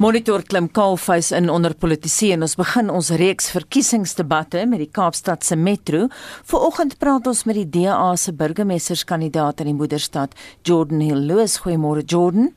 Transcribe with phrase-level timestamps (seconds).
[0.00, 5.44] Monitor klim kaalvuis in onder politisie en ons begin ons reeks verkiesingsdebatte met die Kaapstad
[5.44, 6.06] se metro.
[6.48, 10.32] Vanoggend praat ons met die DA se burgemeesterskandidaat in die moederstad,
[10.64, 11.20] Jordan Hill.
[11.28, 12.48] Loos, goeiemôre Jordan.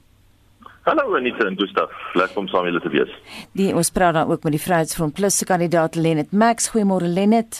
[0.87, 1.91] Hallo Anita en Gustav.
[2.15, 3.11] Lekker om saam julle te wees.
[3.59, 6.71] Die ons praat dan ook met die Vryheidsfront Plus se kandidaat Lennet Max.
[6.71, 7.59] Goeiemôre Lennet.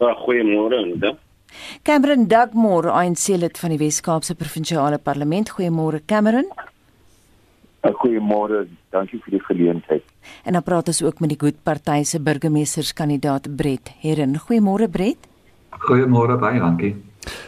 [0.00, 1.18] Ja, goeiemôre Anita.
[1.84, 5.52] Cameron Dugmore, ANC lid van die Wes-Kaapse Provinsiale Parlement.
[5.52, 6.48] Goeiemôre Cameron.
[7.82, 10.04] Goeiemôre, dankie vir die geleentheid.
[10.46, 14.38] En dan praat ons ook met die Goed Party se burgemeesterskandidaat Brett Herren.
[14.38, 15.26] Goeiemôre Brett.
[15.82, 16.94] Goeiemôre baie dankie.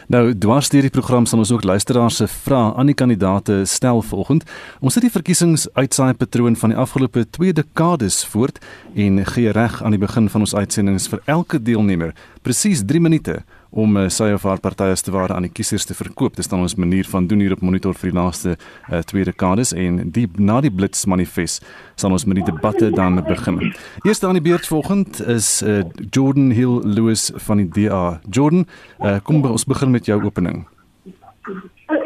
[0.07, 4.01] Nou, dwars deur die program sal ons ook luisteraars se vrae aan die kandidaate stel
[4.05, 4.45] volgende.
[4.79, 8.61] Ons sit die verkiesingsuitsaai patroon van die afgelope 2 dekades voort
[8.93, 12.13] en gee reg aan die begin van ons uitsendings vir elke deelnemer
[12.45, 13.39] presies 3 minute
[13.71, 16.35] om uh, sy of haar partye te ware aan die kiesers te verkoop.
[16.35, 19.73] Dis dan ons manier van doen hier op monitor vir die laaste uh, twee dekades
[19.73, 23.73] en die na die blits manifest sal ons met die debatte dan begin.
[24.03, 28.19] Eerste aan die beurt volgend is uh, Jordan Hill Lewis van die DA.
[28.29, 28.65] Jordan,
[28.99, 30.65] uh, kom ons begin met jou opening.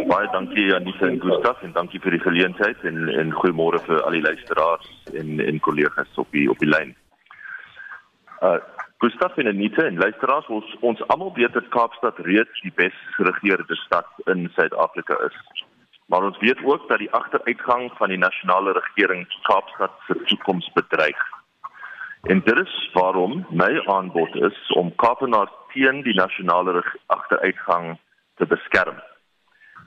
[0.10, 4.02] Baie dankie aan Lisa en Gustaf en dankie vir die geleentheid en en goeiemôre vir
[4.02, 6.96] al die luisteraars en en kollegas op die op die lyn.
[8.42, 8.58] Uh
[9.02, 13.76] Gustav en Anita en luisteraars, ons ons almal weet dat Kaapstad reeds die bes geregeerde
[13.76, 15.38] stad in Suid-Afrika is.
[16.12, 21.22] Maar ons weet ook dat die agteruitgang van die nasionale regering Kaapstad se toekoms bedreig.
[22.28, 27.96] En dit is waarom my aanbod is om Kaapenaars teen die nasionale agteruitgang
[28.36, 29.00] te beskerm.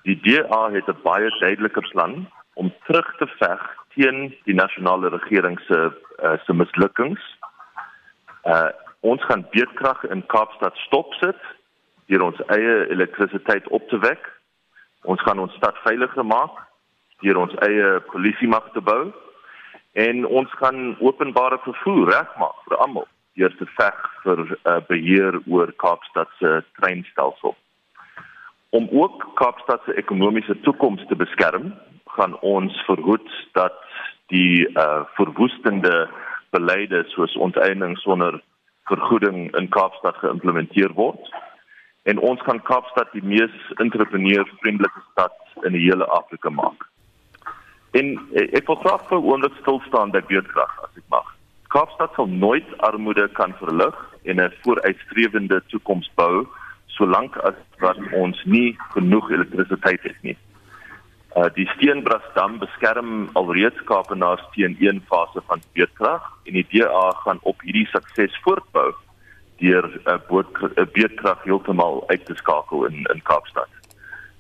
[0.09, 3.61] Die DA het 'n baie duidelike plan om terug te veg
[3.95, 7.21] teen die nasionale regering se uh, se mislukkings.
[8.45, 8.73] Uh
[9.03, 11.39] Ons gaan beerdkrag in Kaapstad stopsit
[12.07, 14.29] deur ons eie elektrisiteit op te wek.
[15.11, 16.61] Ons gaan ons stad veiliger maak
[17.23, 19.11] deur ons eie polisie mag te bou
[19.99, 23.09] en ons gaan openbare vervoer regmaak vir almal
[23.39, 27.57] deur te veg vir uh, beheer oor Kaapstad se treinstelsel.
[28.71, 31.73] Om ook Kaapstad se ekonomiese toekoms te beskerm,
[32.17, 33.79] gaan ons verhoed dat
[34.33, 36.07] die uh, verwoestende
[36.55, 38.39] beleide soos onteiening sonder
[38.91, 41.23] vergoeding in Kaapstad geïmplementeer word.
[42.03, 46.89] En ons gaan Kaapstad die mees entrepreneursvriendelike stad in die hele Afrika maak.
[47.93, 51.29] En eh, ek wil graag vir oomblik stil staan by beurtkrag as ek mag.
[51.73, 56.47] Kaapstad sal nooit armoede kan verlig en 'n vooruitstrewende toekoms bou
[56.87, 60.37] solank as wat ons nie genoeg elektrisiteit het nie.
[61.33, 67.39] Uh, die Steenbrasdam beskerm alreeds Kaapenaars teen een fase van beerdkrag en die DA gaan
[67.49, 68.91] op hierdie sukses voortbou
[69.63, 73.73] deur 'n uh, beerdkrag heeltemal uit te skakel in in Kaapstad.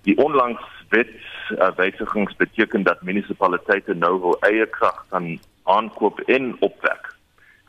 [0.03, 7.15] Die onlangs wetswysigings uh, beteken dat munisipaliteite nou hul eie krag kan aankoop en opwek.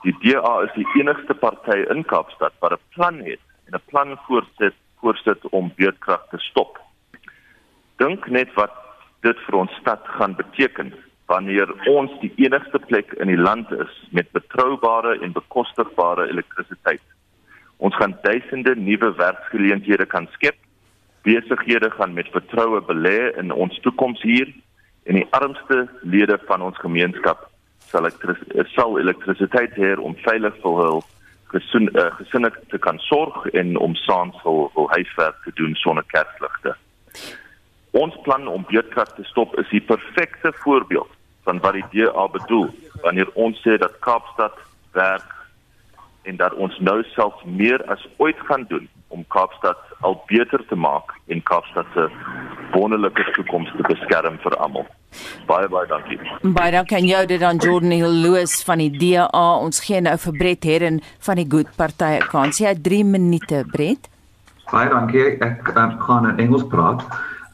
[0.01, 4.17] Die DA is die enigste party in Kaapstad wat 'n plan het en 'n plan
[4.27, 6.79] voorsit voorsit om beerdkrag te stop.
[7.95, 8.82] Dink net wat
[9.23, 10.93] dit vir ons stad gaan beteken
[11.31, 17.01] wanneer ons die enigste plek in die land is met betroubare en bekostigbare elektrisiteit.
[17.77, 20.59] Ons gaan duisende nuwe werksgeleenthede kan skep.
[21.23, 24.51] Besighede gaan met vertroue belê in ons toekoms hier
[25.07, 27.47] en die armste lede van ons gemeenskap
[27.91, 28.39] sal elektris
[28.75, 31.03] sal elektrisiteit hê om veilig vir hul
[31.53, 36.05] gesin uh, gesinne te kan sorg en om saans hul, hul huiswerk te doen sonder
[36.15, 36.73] kersligte.
[37.93, 41.09] Ons plan om beurtkrag te stop is die perfekte voorbeeld
[41.45, 42.71] van wat die DA bedoel
[43.03, 44.55] wanneer ons sê dat Kaapstad
[44.97, 45.29] werk
[46.23, 50.75] en dat ons nou self meer as ooit gaan doen om Kaapstad al beter te
[50.75, 52.07] maak en Kaapstad se
[52.73, 54.87] wonderlike toekoms te beskerm vir almal.
[55.45, 56.17] Baie baie dankie.
[56.41, 59.27] Baie dankie aan jou dit aan Jordan Hill Loos van die DA.
[59.61, 60.97] Ons gee nou vir Brett Herren
[61.27, 62.63] van die Good Party kans.
[62.63, 64.09] Jy het 3 minute, Brett.
[64.71, 65.27] Baie dankie.
[65.45, 67.05] Ek um, gaan in Engels praat.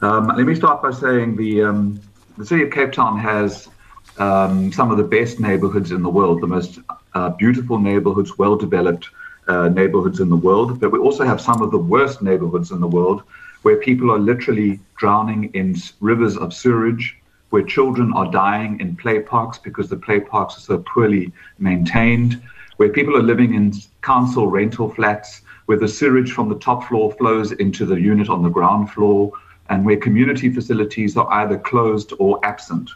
[0.02, 2.00] Um, let me start by saying the um,
[2.38, 3.68] the city of Cape Town has
[4.16, 6.78] um, some of the best neighborhoods in the world, the most
[7.12, 9.10] uh, beautiful neighborhoods, well developed
[9.46, 10.80] uh, neighborhoods in the world.
[10.80, 13.24] But we also have some of the worst neighborhoods in the world
[13.60, 17.18] where people are literally drowning in rivers of sewage,
[17.50, 22.40] where children are dying in play parks because the play parks are so poorly maintained,
[22.78, 27.12] where people are living in council rental flats, where the sewage from the top floor
[27.12, 29.30] flows into the unit on the ground floor
[29.70, 32.90] and where community facilities are either closed or absent.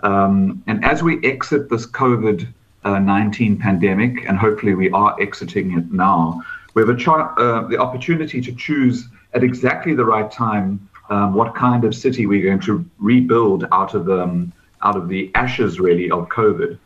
[0.00, 2.46] Um, and as we exit this COVID
[2.84, 6.42] uh, 19 pandemic, and hopefully we are exiting it now,
[6.74, 11.54] we have char- uh, the opportunity to choose at exactly the right time um, what
[11.54, 16.10] kind of city we're going to rebuild out of um, out of the ashes really
[16.10, 16.78] of COVID.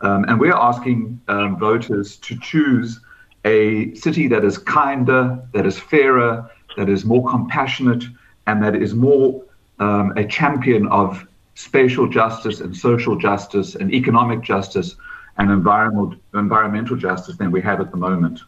[0.00, 3.00] Um, and we're asking um, voters to choose
[3.44, 8.04] a city that is kinder, that is fairer, that is more compassionate,
[8.46, 9.42] and that is more
[9.78, 14.96] um, a champion of spatial justice and social justice and economic justice
[15.38, 18.40] and environmental environmental justice than we have at the moment.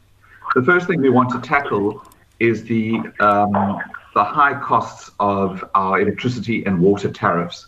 [0.55, 2.03] The first thing we want to tackle
[2.39, 3.79] is the um,
[4.15, 7.67] the high costs of our electricity and water tariffs.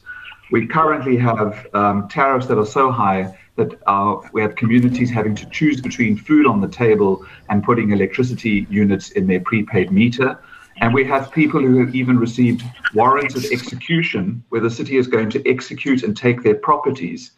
[0.51, 5.35] We currently have um, tariffs that are so high that our, we have communities having
[5.35, 10.39] to choose between food on the table and putting electricity units in their prepaid meter.
[10.81, 12.63] And we have people who have even received
[12.95, 17.33] warrants of execution where the city is going to execute and take their properties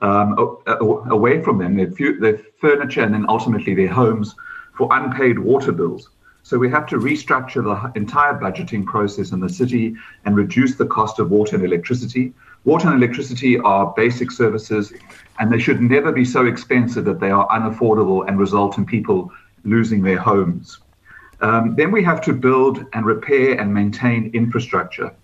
[0.00, 0.34] um,
[0.66, 1.90] away from them, their,
[2.20, 4.34] their furniture, and then ultimately their homes
[4.76, 6.10] for unpaid water bills.
[6.42, 10.86] So we have to restructure the entire budgeting process in the city and reduce the
[10.86, 12.32] cost of water and electricity.
[12.64, 14.92] Water and electricity are basic services,
[15.38, 19.32] and they should never be so expensive that they are unaffordable and result in people
[19.64, 20.78] losing their homes.
[21.40, 25.14] Um, then we have to build and repair and maintain infrastructure.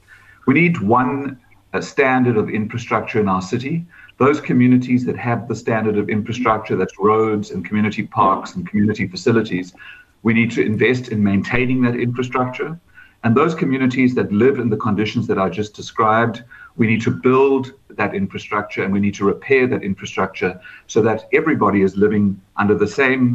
[0.46, 1.40] We need one
[1.80, 3.86] standard of infrastructure in our city.
[4.18, 9.06] Those communities that have the standard of infrastructure, that's roads and community parks and community
[9.08, 9.74] facilities,
[10.22, 12.78] we need to invest in maintaining that infrastructure.
[13.24, 16.42] And those communities that live in the conditions that I just described,
[16.76, 21.28] we need to build that infrastructure and we need to repair that infrastructure so that
[21.32, 23.34] everybody is living under the same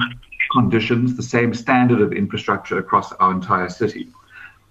[0.52, 4.10] conditions, the same standard of infrastructure across our entire city.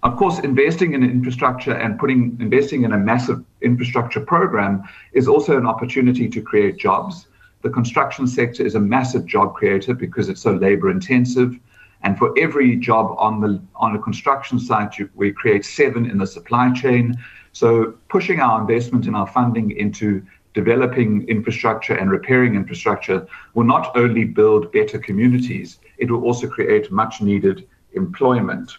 [0.03, 4.83] Of course, investing in infrastructure and putting investing in a massive infrastructure program
[5.13, 7.27] is also an opportunity to create jobs.
[7.63, 11.59] The construction sector is a massive job creator because it's so labor intensive.
[12.03, 16.19] And for every job on the on a construction site, you, we create seven in
[16.19, 17.17] the supply chain.
[17.53, 20.23] So pushing our investment and our funding into
[20.61, 23.19] developing infrastructure and repairing infrastructure
[23.53, 27.57] will not only build better communities, it will also create much needed
[27.93, 28.77] employment.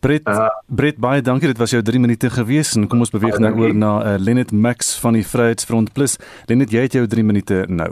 [0.00, 1.50] Brit uh, Brit baie dankie.
[1.52, 4.52] Dit was jou 3 minute gewees en kom ons beweeg nou oor na uh, Lenet
[4.52, 6.16] Max van die Vryheidsfront Plus.
[6.50, 7.90] Lenet jy het jou 3 minute nou.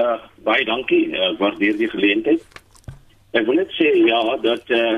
[0.00, 0.16] Uh,
[0.48, 1.04] baie dankie.
[1.12, 2.62] Uh, waardeer die geleentheid.
[3.36, 4.96] Ek wil net sê ja dat uh,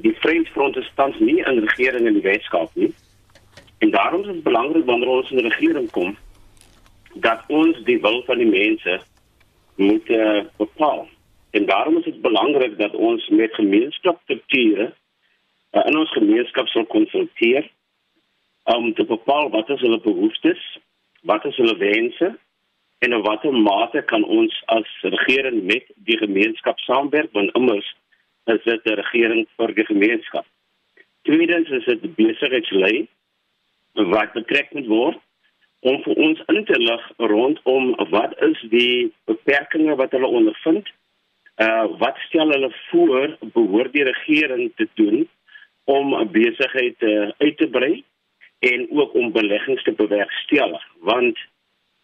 [0.00, 2.94] die Vryheidsfront is tans nie in regering in die Weskaap nie
[3.78, 6.16] En daarom is dit belangrik wanneer ons in die regering kom
[7.14, 9.00] dat ons die wil van die mense
[9.76, 11.08] moet uh, bepaal.
[11.50, 14.92] En daarom is dit belangrik dat ons met gemeenskapsstrukture
[15.72, 17.70] uh, in ons gemeenskap sal konsulteer
[18.64, 20.78] om te bepaal wat is hulle behoeftes,
[21.22, 22.38] wat is hulle wense
[22.98, 27.88] en in watter mate kan ons as regering met die gemeenskap saamwerk want immers
[28.44, 30.46] is dit 'n regering vir die gemeenskap.
[31.22, 33.08] Tweedens is dit besigheidslei
[33.96, 35.18] wat betrek moet word
[35.80, 40.88] om vir ons in te lig rondom wat is die beperkings wat hulle ondervind.
[41.56, 45.28] Uh wat stel hulle voor behoort die regering te doen
[45.84, 48.04] om 'n besigheid uh, uit te brei
[48.58, 51.38] en ook om beleggings te bewerkstellig want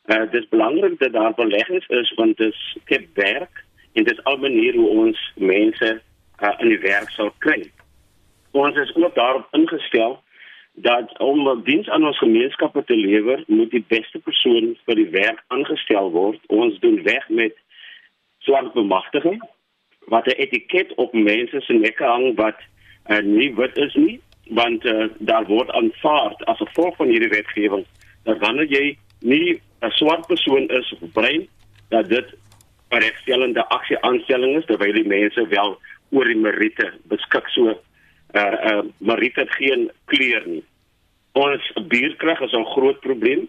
[0.07, 4.25] uh dit is belangrik dat daar beleggings is want dit skep werk en dit is
[4.25, 6.01] al maniere hoe ons mense
[6.43, 7.71] uh, in die werk sal kry.
[8.51, 10.23] Ons is ook daarop ingestel
[10.75, 15.09] dat om 'n diens aan ons gemeenskappe te lewer, moet die beste persoon vir die
[15.11, 16.41] werk aangestel word.
[16.47, 17.55] Ons doen weg met
[18.39, 19.43] swart bemagtiging
[20.07, 22.57] wat 'n etiket op mense se nekke hang wat
[23.11, 27.87] uh, nie wit is nie, want uh, daar word aanvaar as gevolg van hierdie wetgewing
[28.25, 31.49] dat wanneer jy nie 'n swart persoon is of brein,
[31.89, 32.35] dat dit
[32.91, 35.79] 'n regstellende aksie aanstelling is terwyl die mense wel
[36.11, 37.79] oor die meriete beskik so
[38.33, 40.65] uh, uh maar dit het geen kleur nie.
[41.33, 43.49] Ons buurkrag is 'n groot probleem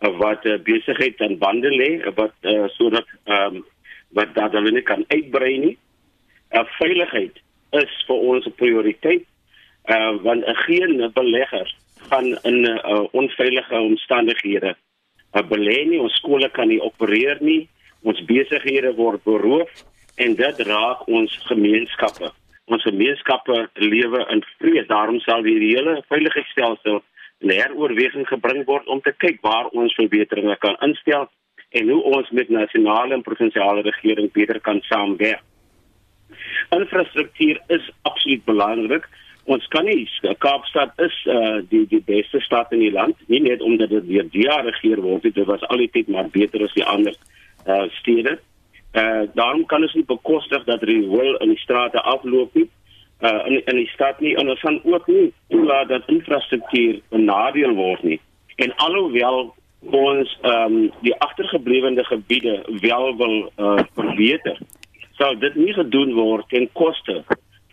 [0.00, 3.64] uh, wat uh, besigheid aan bande lê wat uh, sodat ehm um,
[4.14, 5.78] wat dat hulle nie kan uitbrei nie.
[6.50, 9.24] Uh, veiligheid is vir ons 'n prioriteit.
[9.84, 11.74] Uh want uh, geen belegger
[12.08, 14.76] gaan in 'n uh, onveilige omstandighede
[15.32, 16.00] uh, belê nie.
[16.00, 17.68] Ons skole kan nie opereer nie.
[18.02, 22.32] Ons besighede word beroof en dit raak ons gemeenskappe
[22.72, 24.86] ons gemeenskappe lewe in vrees.
[24.88, 27.02] Daarom sal die hele veiligheidsstelsel
[27.44, 31.28] in heroorweging gebring word om te kyk waar ons verbeteringe kan instel
[31.74, 35.42] en hoe ons met nasionale en provinsiale regering beter kan saamwerk.
[36.74, 39.06] Infrastruktuur is absoluut belangrik.
[39.44, 40.06] Ons kan nie
[40.40, 44.30] Kaapstad is uh, die die beste stad in die land, nie net omdat dit deur
[44.32, 47.16] die jare regeer word, dit was altyd maar beter as die ander
[47.66, 48.38] uh, stede.
[48.94, 52.68] Uh daarom kan ons nie bekostig dat riool in die strate afloop nie.
[53.20, 57.74] Uh in in die stad nie en ons gaan ook nie toelaat dat infrastruktuur benadeel
[57.74, 58.20] word nie.
[58.56, 59.54] En alhoewel
[59.90, 64.58] ons ehm um, die agtergeblewende gebiede wel wil uh, verbeter,
[65.18, 67.24] sal dit nie gedoen word ten koste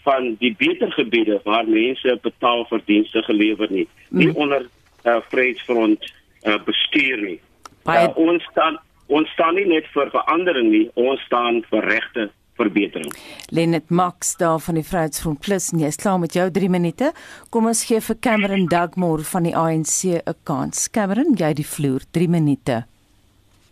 [0.04, 4.36] van die beter gebiede waar mense betaal vir dienste gelewer nie, nie mm.
[4.36, 4.68] onder
[5.06, 6.14] uh, Vryheidsfront
[6.44, 7.40] uh, bestuur nie.
[7.86, 8.80] Uh, ons staan
[9.12, 13.12] ons staan nie net vir verandering nie, ons staan vir regte verbetering.
[13.52, 17.12] Lenet Max daar van die Vryheidsfront Plus en jy's klaar met jou 3 minute.
[17.50, 20.90] Kom ons gee vir Cameron Dugmore van die ANC 'n kans.
[20.92, 22.86] Cameron, jy die vloer 3 minute.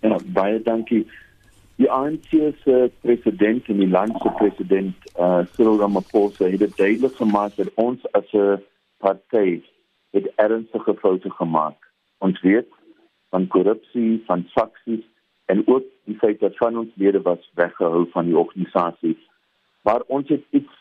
[0.01, 1.05] Ja, baie dankie.
[1.75, 2.29] Die ANC
[2.63, 7.71] se president en die land se president, uh, Cyril Ramaphosa, het dit duidelik gemaak dat
[7.75, 8.59] ons as 'n
[8.97, 9.61] party
[10.11, 11.77] het ernstige foute gemaak.
[12.17, 12.67] Ons weet
[13.29, 15.05] van korrupsie, van faksies
[15.49, 19.17] en ook die feit dat van ons lede was weggehou van die organisasie.
[19.81, 20.73] Maar ons het iets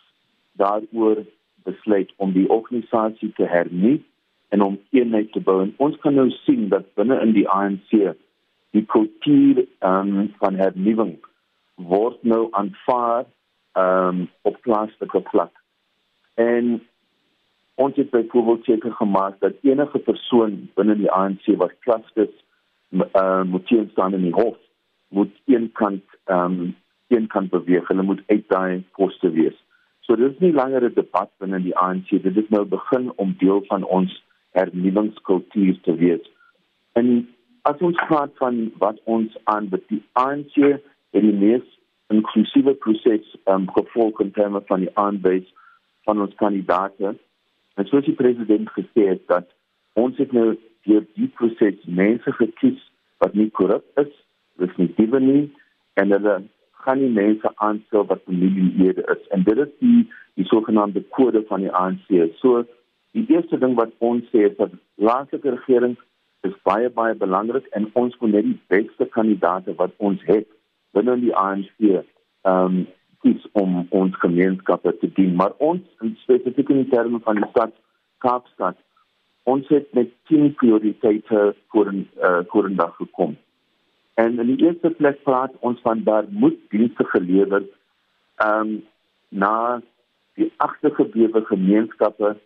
[0.53, 1.25] daaroor
[1.65, 4.05] besluit om die organisasie te hernie
[4.49, 5.63] en om eenheid te bou.
[5.63, 7.95] En ons kan nou sien dat binne in die ANC
[8.77, 11.17] die kultuur um, van hernuwing
[11.75, 13.25] word nou aanvaar
[13.73, 15.55] um, op plaaslike vlak.
[16.35, 16.75] En
[17.75, 22.37] ons het byvoorbeeld seker gemaak dat enige persoon binne die ANC wat klaskes
[22.91, 24.57] uh, moet hier staan in die hof
[25.09, 26.77] moet een kant um,
[27.09, 27.89] een kant beweeg.
[27.89, 29.57] Hulle moet uit daai poste wees.
[30.01, 32.09] So dit is nie langer 'n debat binne die ANC.
[32.09, 36.31] Dit is nou begin om deel van ons hernuwingskultuur te wees.
[36.93, 37.29] En
[37.63, 40.57] as ons praat van wat ons aan die ANC
[41.11, 41.67] en die mees
[42.07, 45.55] inklusiewe proses um, gevolg in terme van die aanwys
[46.05, 47.17] van ons kandidaate.
[47.75, 49.49] En soos die president gesê het dat
[49.93, 50.57] ons het nou
[50.89, 52.81] deur die proses mense gekies
[53.23, 54.11] wat nie korrup is,
[54.63, 55.45] dis nie diewe nie
[56.01, 56.39] en hulle
[56.85, 59.23] gaan nie mense aanstel wat familielede is.
[59.35, 60.03] En dit is die
[60.39, 62.13] die sogenaamde kode van die ANC.
[62.39, 62.63] So
[63.17, 65.97] die eerste ding wat ons sê is dat laaste regering
[66.47, 70.47] is baie baie belangrik en ons moet net die beste kandidaate wat ons het
[70.97, 72.07] binne die ANC ehm
[72.53, 72.87] um,
[73.23, 75.83] kies om ons gemeenskappe te dien maar ons
[76.23, 77.73] spesifiek in terme van die stad
[78.23, 78.79] Kaapstad
[79.53, 83.37] ons het met 10 prioriteite voor uh, voor gekom
[84.15, 87.63] en in die eerste plek praat ons van daar moet dienste gelewer
[88.37, 88.77] ehm um,
[89.29, 89.81] na
[90.41, 92.37] die agtergeblewe gemeenskappe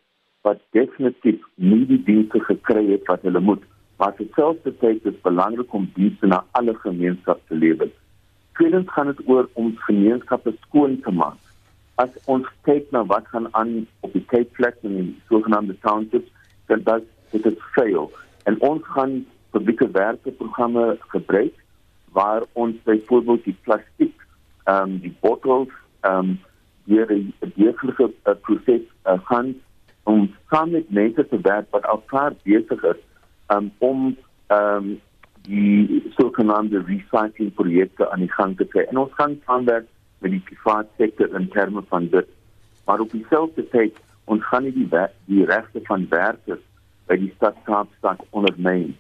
[0.47, 3.69] wat definitief nie die dienste gekry het wat hulle moet
[4.03, 7.91] maar terselfdertyd is belangrik om dienste na alle gemeenskappe te lewer.
[8.59, 11.39] Tweedens gaan dit oor om gemeenskappe skoon te maak.
[12.03, 16.32] As ons kyk na wat gaan aan op die Cape Flats en die sogenaamde townships,
[16.67, 18.11] dan dat dit is fail.
[18.45, 21.55] En ons gaan publieke werkeprogramme gebruik
[22.13, 24.27] waar ons byvoorbeeld die plastiek,
[24.65, 25.69] ehm um, die bottels,
[26.01, 26.41] ehm um,
[26.85, 29.55] deur die deurgelike uh, proses uh, gaan
[30.03, 33.01] om saam met mense te werk wat al klaar besig is
[33.55, 34.17] um, om
[34.49, 35.01] um,
[35.47, 38.87] die sogenaamde recycling projekte aan die gang te kry.
[38.91, 39.87] En ons gaan saamwerk
[40.23, 42.29] met die private sektor in terme van dit.
[42.87, 43.99] Maar op dieselfde tyd
[44.33, 44.89] ons gaan nie die
[45.31, 46.63] die regte van werkers
[47.11, 48.93] by die stad Kaapstad ondermyn.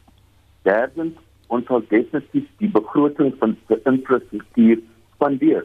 [0.68, 1.18] Derdens
[1.52, 4.82] ons sal definitief die begroting van die infrastruktuur
[5.14, 5.64] spandeer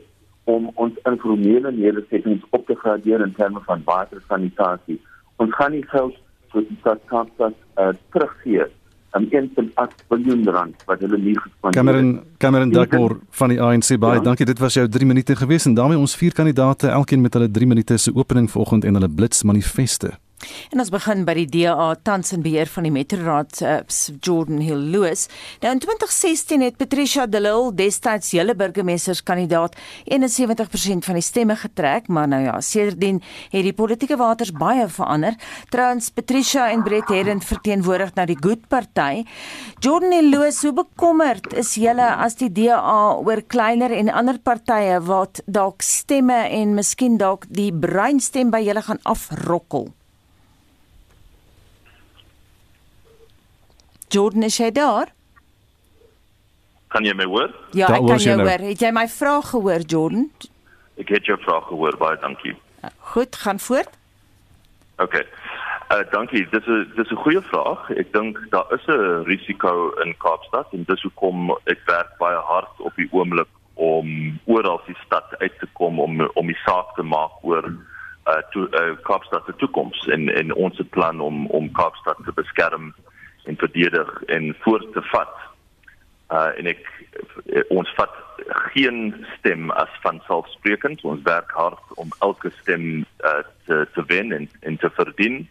[0.51, 5.00] om ons informele nedersettings op te gradeer in terme van watersanitasie.
[5.43, 6.15] Ons gaan nie geld
[6.53, 8.67] vir die stad Kaapstad uh, teruggee
[9.15, 11.75] um, 1.8 miljard rand wat hulle nie gespandeer het.
[11.75, 14.23] Cameron Cameron Dugmore van die ANC baie ja?
[14.23, 14.45] dankie.
[14.45, 17.67] Dit was jou 3 minute gewees en daarmee ons vier kandidaate elkeen met hulle 3
[17.67, 20.17] minute se opening vanoggend en hulle blitsmanifeste.
[20.72, 23.77] En ons begin by die DA tans in beheer van die Metroraad uh,
[24.22, 25.25] Jordan Hill Lewis.
[25.63, 32.08] Nou in 2016 het Patricia de Lille destyds hele burgemeesterskandidaat 71% van die stemme getrek,
[32.08, 35.38] maar nou ja, sedertdien het die politieke waters baie verander.
[35.74, 39.25] Trouens Patricia en Brett Herrend verteenwoordig nou die Good Party.
[39.79, 45.00] Jordan Hill Lewis, hoe bekommerd is julle as die DA oor kleiner en ander partye
[45.08, 49.89] wat dalk stemme en miskien dalk die breinstem by julle gaan afrokkel?
[54.07, 55.11] Jordan is jy daar?
[56.87, 57.51] Kan jy my hoor?
[57.75, 58.47] Ja, ek kan jou nou.
[58.47, 58.63] hoor.
[58.69, 60.29] Het jy my vraag gehoor, Jordan?
[60.97, 62.55] Ek het jou vraag gehoor, baie dankie.
[62.83, 63.91] Uh, goed, gaan voort.
[65.03, 65.19] OK.
[65.91, 66.47] Uh dankie.
[66.51, 67.89] Dis 'n dis 'n goeie vraag.
[67.91, 72.79] Ek dink daar is 'n risiko in Kaapstad en dis hoekom ek werk baie hard
[72.79, 77.03] op die oomblik om oral die stad uit te kom om om die saak te
[77.03, 77.63] maak oor
[78.27, 82.93] uh, to, uh Kaapstad se toekoms en en ons plan om om Kaapstad te beskerm
[83.48, 85.36] en verdedig en voort te vat.
[86.30, 86.88] Uh en ek
[87.74, 88.16] ons vat
[88.72, 91.04] geen stem as van selfsprekend.
[91.08, 95.46] Ons werk hard om elke stem uh te te wen en, en te verdien.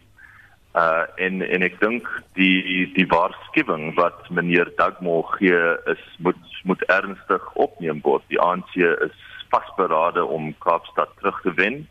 [0.77, 5.61] Uh en en ek dink die die waarskuwing wat meneer Dagmo gee
[5.93, 8.25] is moet moet ernstig opneem word.
[8.29, 11.87] Die ANC is vasberade om Kaapstad terug te wen.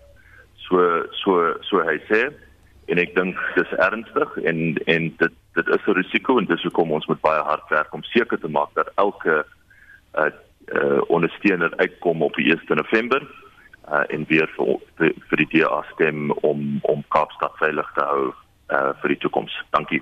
[0.68, 2.28] So so so hy sê
[2.86, 6.92] en ek dink dis ernstig en en dit dit is 'n risiko en dis hoekom
[6.92, 9.44] ons moet baie hard werk om seker te maak dat elke
[10.18, 10.30] uh,
[10.74, 13.22] uh ondersteuner uitkom op die 1 November
[13.88, 18.32] uh en weer vir vir, die DA stem om om Kaapstad veilig te hou
[18.74, 19.52] uh vir die toekoms.
[19.70, 20.00] Dankie.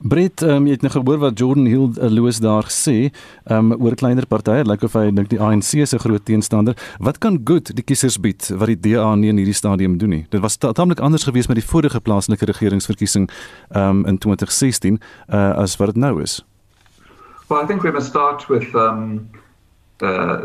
[0.00, 3.10] Brit, um, jy het nou gehoor wat Jordan Hill uh, Louis daar sê,
[3.52, 6.74] um oor kleiner partye, lyk like of hy dink die ANC 'n groot teenstander.
[6.98, 10.26] Wat kan goed die kiesers bied wat die DA nie in hierdie stadium doen nie?
[10.30, 13.28] Dit was taamlik anders geweest met die vorige plaaslike regeringsverkiesing
[13.74, 16.44] um in 2016 uh as wat dit nou is.
[17.48, 19.28] Well, I think we must start with um
[20.00, 20.40] uh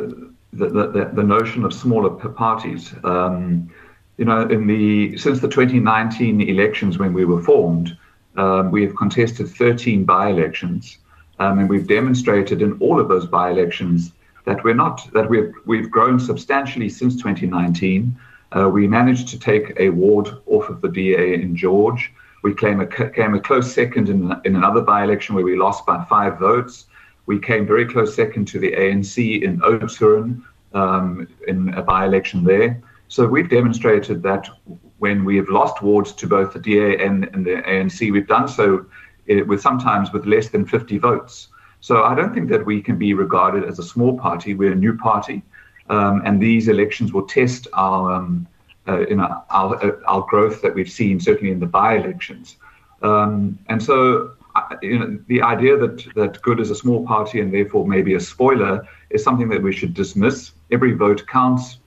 [0.51, 2.93] the the the notion of smaller parties.
[3.03, 3.69] Um
[4.17, 7.97] you know, in the since the 2019 elections when we were formed,
[8.35, 10.99] um, we have contested 13 by-elections,
[11.39, 14.11] um, and we've demonstrated in all of those by-elections
[14.45, 18.15] that we're not that we've we've grown substantially since 2019.
[18.55, 22.11] Uh, we managed to take a ward off of the DA in George.
[22.43, 26.03] We came a, came a close second in, in another by-election where we lost by
[26.03, 26.85] five votes.
[27.25, 30.43] We came very close second to the ANC in Oudtshoorn
[30.73, 32.81] um, in a by-election there.
[33.13, 34.49] So we've demonstrated that
[34.97, 38.47] when we have lost wards to both the DA and, and the ANC, we've done
[38.47, 38.87] so
[39.29, 41.49] eh, with sometimes with less than 50 votes.
[41.79, 44.55] So I don't think that we can be regarded as a small party.
[44.55, 45.43] We're a new party,
[45.91, 48.47] um, and these elections will test our, um,
[48.87, 52.57] uh, you know, our, uh, our growth that we've seen certainly in the by-elections.
[53.03, 57.41] Um, and so, uh, you know, the idea that that Good is a small party
[57.41, 60.53] and therefore maybe a spoiler is something that we should dismiss.
[60.71, 61.77] Every vote counts.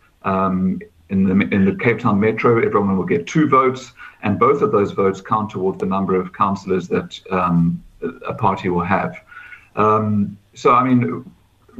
[1.08, 3.92] In the in the Cape Town Metro, everyone will get two votes,
[4.22, 7.82] and both of those votes count toward the number of councillors that um,
[8.26, 9.14] a party will have.
[9.76, 11.24] Um, so, I mean,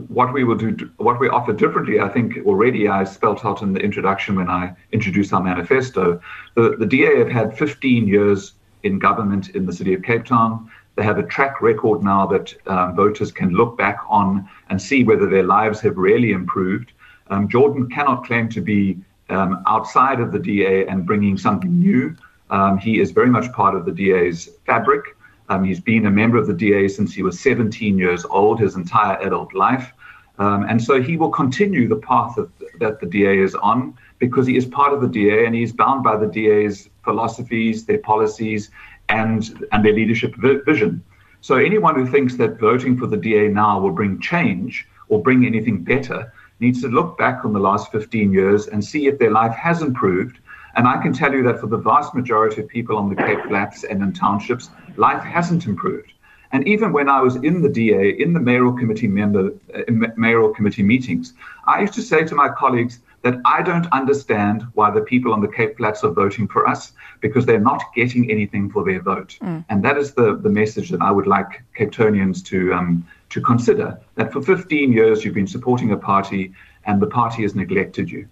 [0.08, 3.72] what we will do, what we offer differently, I think already I spelt out in
[3.72, 6.20] the introduction when I introduced our manifesto.
[6.54, 10.70] The, the DA have had 15 years in government in the city of Cape Town.
[10.96, 15.04] They have a track record now that um, voters can look back on and see
[15.04, 16.92] whether their lives have really improved.
[17.28, 22.16] Um, Jordan cannot claim to be um, outside of the DA and bringing something new.
[22.50, 25.16] Um, he is very much part of the DA's fabric.
[25.48, 28.76] Um, he's been a member of the DA since he was 17 years old, his
[28.76, 29.92] entire adult life.
[30.38, 34.46] Um, and so he will continue the path of, that the DA is on because
[34.46, 38.70] he is part of the DA and he's bound by the DA's philosophies, their policies,
[39.08, 41.02] and, and their leadership vi- vision.
[41.40, 45.46] So anyone who thinks that voting for the DA now will bring change or bring
[45.46, 49.30] anything better needs to look back on the last 15 years and see if their
[49.30, 50.38] life has improved.
[50.74, 53.42] And I can tell you that for the vast majority of people on the Cape
[53.48, 56.12] Flats and in townships, life hasn't improved.
[56.52, 59.82] And even when I was in the DA, in the mayoral committee member, uh,
[60.16, 61.34] mayoral committee meetings,
[61.66, 65.40] I used to say to my colleagues that I don't understand why the people on
[65.40, 69.36] the Cape Flats are voting for us because they're not getting anything for their vote.
[69.42, 69.64] Mm.
[69.68, 73.40] And that is the, the message that I would like Cape Townians to um, to
[73.40, 76.52] consider that for 15 years you've been supporting a party
[76.84, 78.28] and the party has neglected you.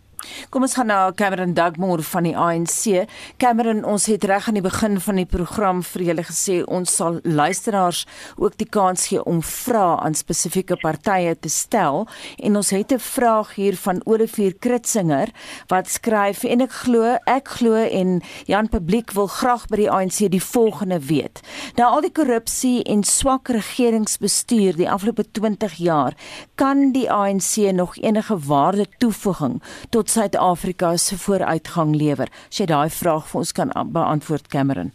[0.51, 3.09] Kom ons gaan na Cameron Dugmore van die ANC.
[3.37, 7.21] Cameron, ons het reg aan die begin van die program vir julle gesê ons sal
[7.25, 8.05] luisteraars
[8.37, 12.07] ook die kans gee om vrae aan spesifieke partye te stel
[12.39, 15.29] en ons het 'n vraag hier van Olivier Kritzinger
[15.69, 20.31] wat skryf en ek glo ek glo en Jan Publiek wil graag by die ANC
[20.31, 21.41] die volgende weet.
[21.77, 26.15] Na al die korrupsie en swak regeringsbestuur die afgelope 20 jaar,
[26.55, 32.29] kan die ANC nog enige waarde toevoeging tot Suid-Afrika se vooruitgang lewer?
[32.47, 34.93] As jy daai vraag vir ons kan beantwoord Cameron.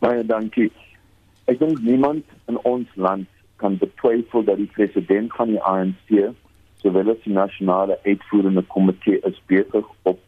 [0.00, 0.70] Baie dankie.
[1.52, 3.28] Ek dink niemand in ons land
[3.60, 6.14] kan betwyfel dat die president van die ANC,
[6.80, 10.20] sowel as die nasionale uitvoerende komitee is besig op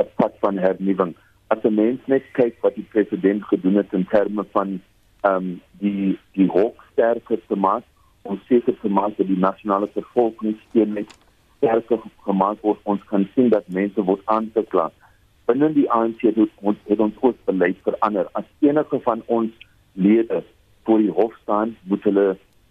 [0.00, 1.12] 'n pad van hernuwing.
[1.52, 4.80] As 'n mens net kyk wat die president gedoen het in terme van
[5.20, 7.84] ehm um, die die hoogsterke te maak
[8.22, 11.12] om seker te maak dat die nasionale vervolgingssteun net
[11.62, 14.90] sterker gemaak word ons kan sien dat mense word aangekla
[15.46, 18.28] binne die ANC het ons het ons ook beleid verander.
[18.38, 19.50] As enige van ons
[19.92, 20.42] lede
[20.86, 22.26] voor die hof staan moet hulle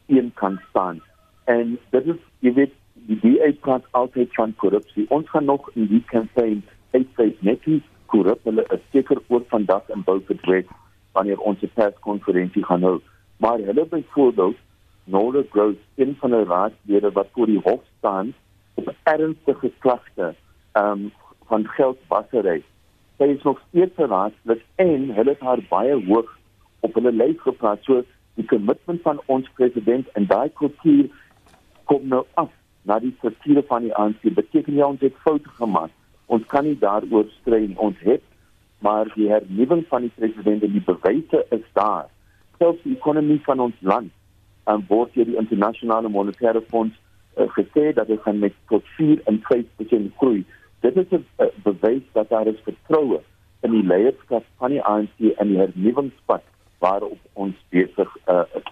[0.08, 1.02] een kan staan.
[1.46, 2.76] En dit is jy weet
[3.10, 5.06] die DA praat altyd van korrupsie.
[5.10, 6.62] Ons gaan nog in die campaign
[6.96, 7.80] uitwys net hoe
[8.14, 8.84] korrup hulle is.
[8.92, 10.70] Seker ook vandag in Boukerdreek
[11.12, 13.00] wanneer ons 'n perskonferensie gaan hou.
[13.38, 14.58] Maar hulle byvoorbeeld
[15.04, 18.34] Nola Gross een van die raadslede wat voor die hof staan
[19.04, 20.34] ernstige klagte
[20.74, 21.12] um,
[21.48, 22.62] van geldwassery
[23.22, 26.30] sy is nog steeds 'n raadslid en hulle haar baie hoog
[26.80, 27.84] op hulle lys geplaas.
[27.86, 31.10] So die kommitment van ons president en daai kultuur
[31.86, 32.50] kom nou af
[32.84, 34.22] na die strukture van die ANC.
[34.34, 35.92] Beteken jy ons het foute gemaak?
[36.26, 37.78] Ons kan nie daaroor strei nie.
[37.78, 38.24] Ons het
[38.80, 42.10] maar die hernuwing van die president en die bewyse is daar.
[42.58, 44.10] Selfs die ekonomie van ons land
[44.64, 46.98] en word hier die internasionale monetaire fonds
[47.38, 50.46] uh, gesê dat dit gaan met tot 4 en 5% groei.
[50.80, 53.22] Dit is 'n uh, bewys dat daar is vertroue
[53.62, 56.44] in die leierskap van die ANC en die hernuwingspad
[56.80, 58.64] waarop ons besig uh, is.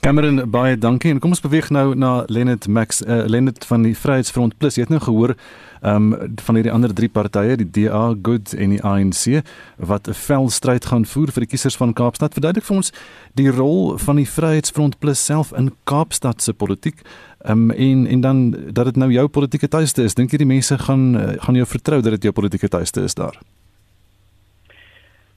[0.00, 3.94] Cameron baie dankie en kom ons beweeg nou na Lenet Max uh, Lenet van die
[3.96, 4.78] Vryheidsfront Plus.
[4.78, 5.34] Jy het nou gehoor
[5.78, 9.44] ehm um, van hierdie ander drie partye, die DA, Good en die ANC
[9.76, 12.34] wat 'n vel stryd gaan voer vir die kiesers van Kaapstad.
[12.34, 12.92] Verduidelik vir ons
[13.34, 17.04] die rol van die Vryheidsfront Plus self in Kaapstad se politiek.
[17.44, 20.14] Ehm um, en en dan dat dit nou jou politieke tuiste is.
[20.14, 23.14] Dink jy die mense gaan uh, gaan jou vertrou dat dit jou politieke tuiste is
[23.14, 23.38] daar?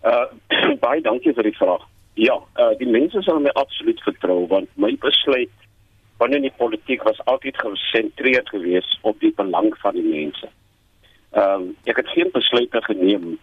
[0.04, 0.26] Uh
[0.86, 1.86] baie dankie vir die vraag.
[2.20, 5.52] Ja, uh die mense sal my absoluut vertrou want my besluit
[6.22, 10.50] binne die politiek was altyd gesentreerd geweest op die belang van die mense.
[11.32, 13.38] Ehm um, ek het geen besluite geneem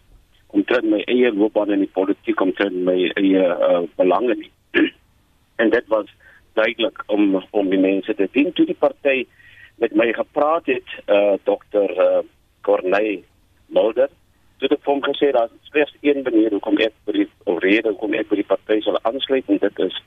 [0.49, 4.53] om teen my eie loopbaan in die politiek om teen my eie uh, belange nie.
[5.63, 6.13] en dit was
[6.53, 9.25] duidelik om om die mense te dien toe die party
[9.83, 12.23] met my gepraat het eh uh, dokter uh,
[12.61, 13.23] Corneille
[13.67, 14.11] Mulder
[14.59, 17.29] dit het hom gesê dat slegs een manier hoekom ek by die
[17.63, 19.99] rede hoekom ek by die party sal aansluit en dit is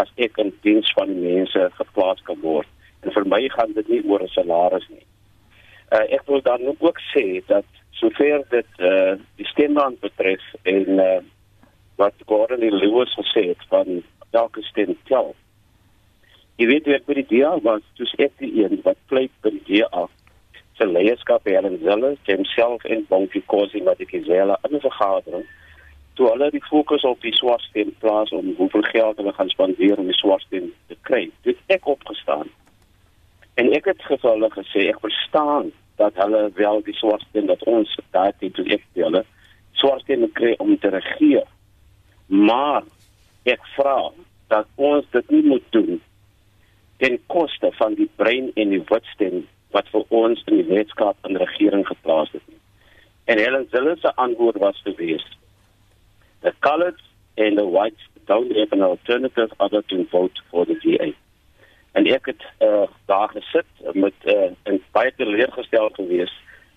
[0.00, 2.68] as ek in diens van die mense geplaas kan word.
[3.02, 5.04] En vir my gaan dit nie oor 'n salaris nie.
[5.92, 11.20] Uh, ek wil dan ook sê dat sover dit uh, die stemrand betref en uh,
[11.96, 15.34] wat Gordon Lewis gesê het van elke stem tel.
[16.56, 19.80] Jy weet ek by die DA was, dus ek die een wat pleit by die
[19.80, 20.06] DA
[20.78, 25.46] se leierskap Helen Zeller, homself en Bonkie Kosi Madikizela in 'n vergadering
[26.18, 30.08] toe hulle die fokus op die swartsteen plaas om hoeveel geld hulle gaan spandeer om
[30.10, 31.28] die swartsteen te kry.
[31.46, 32.50] Dit ek opgestaan.
[33.54, 38.32] En ek het gevallig gesê ek verstaan dat hulle wel die swartsteen dat ons daai
[38.38, 39.22] tipe ek hulle
[39.78, 41.46] swartsteen kry om te regeer.
[42.26, 42.82] Maar
[43.46, 44.10] ek vra
[44.50, 46.00] dat ons dit nie moet doen
[46.98, 51.36] ten koste van die brein en die witstem wat vir ons in die wetenskap en
[51.36, 52.42] regering geplaas het.
[53.24, 55.36] En Helen Zille se antwoord was geweest:
[56.40, 57.00] The colored
[57.36, 61.12] and the whites don't have an alternative other to vote for the DA.
[61.92, 66.36] En ek het uh, daar gesit met 'n uh, eh, baie teleurgestel geweest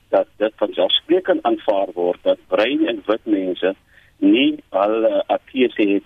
[0.10, 3.76] dat dit van selfsprekend aanvaar word dat bruin en wit mense
[4.18, 6.04] nie al uh, akkies het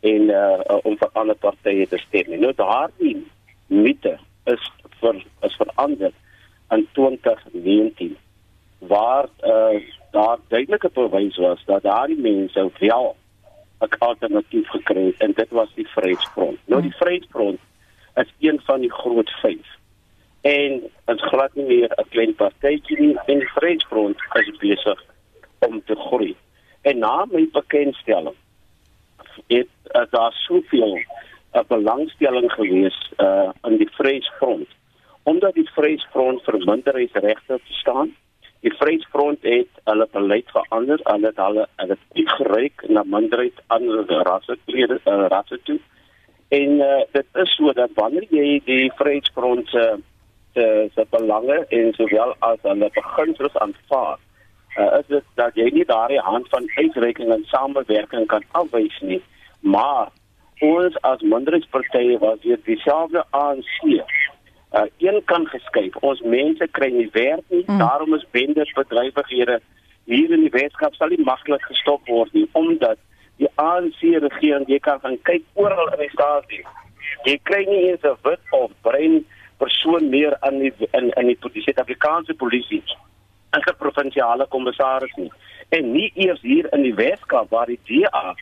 [0.00, 2.38] en uh, om vir ander partye te stem nie.
[2.38, 3.26] Nou daardie
[3.66, 4.70] mite is
[5.02, 6.12] vir is verander
[6.70, 8.16] in 2019
[8.78, 13.16] waar uh, daar duidelike bewys was dat daardie mense wel
[13.82, 16.58] 'n alternatief gekry het en dit was die Vryheidsfront.
[16.64, 17.60] Nou die Vryheidsfront
[18.14, 19.68] is een van die groot vyf
[20.40, 25.04] en dit glad nie meer 'n klein partytjie nie en die Vryheidsfront is besig
[25.58, 26.36] om te groei.
[26.82, 28.34] En na my bekendstelling
[29.46, 31.06] het uh, daar soveel 'n
[31.58, 34.68] uh, belangstelling gewees uh, in die Vryheidsfront
[35.22, 38.12] omdat die Vryheidsfront vir minderheidsregte staan.
[38.62, 44.06] Die Vryheidsfront het hulle beleid verander en dit hulle hulle het gereik na minderheid ander
[44.28, 45.78] rasse klede uh, rasse toe.
[46.48, 49.86] En uh, dit is so dat wanneer jy die Vryheidsfront se
[50.54, 54.18] se se belange en sowel as hulle beginsels aanvaar,
[54.76, 59.22] uh, is dit dat jy nie daardie hand van uitreiking en samewerking kan afwys nie,
[59.60, 60.10] maar
[60.62, 64.04] ons as minderheidspartye was hier dieselfde ANC
[64.74, 65.96] uh, een kan geskuif.
[65.96, 67.64] Ons mense kry nie werk nie.
[67.66, 67.78] Mm.
[67.78, 69.60] Daarom is benders bedrywighede
[70.04, 72.98] hier in die Weskaap sal nie maklik gestop word nie omdat
[73.38, 76.50] die ANC regering jy kan gaan kyk oral in die staat.
[77.26, 79.24] Jy kry nie eens 'n wit of bruin
[79.58, 82.82] persoon meer in die in in die Suid-Afrikaanse polisie
[83.50, 85.32] as 'n provinsiale kommissaris nie.
[85.68, 88.34] En nie eers hier in die Weskaap waar die DA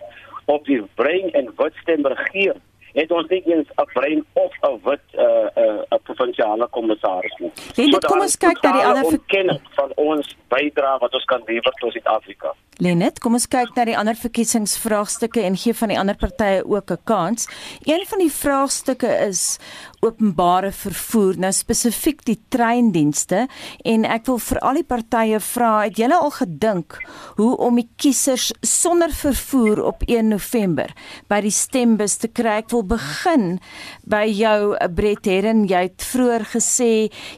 [0.47, 2.57] op die bruin en wit stem regeer
[2.93, 6.69] het ons nie eens 'n brein of 'n wit 'n uh, 'n uh, 'n provinsiale
[6.71, 7.53] kommissaris nie.
[7.77, 11.43] Lente, so kom ons kyk na die ander verkenning van ons bydrae wat ons kan
[11.47, 12.55] lewer tot Suid-Afrika.
[12.81, 16.91] Lenet, kom ons kyk na die ander verkiesingsvraagstukke en gee van die ander partye ook
[16.91, 17.49] 'n kans.
[17.85, 19.59] Een van die vraagstukke is
[20.01, 23.45] openbare vervoer, nou spesifiek die treindienste
[23.85, 26.97] en ek wil vir al die partye vra, het julle al gedink
[27.37, 30.93] hoe om die kiesers sonder vervoer op 1 November
[31.29, 32.61] by die stembus te kry?
[32.65, 33.59] Ek wil begin
[34.09, 36.93] by jou Brett Herren, jy het vroeër gesê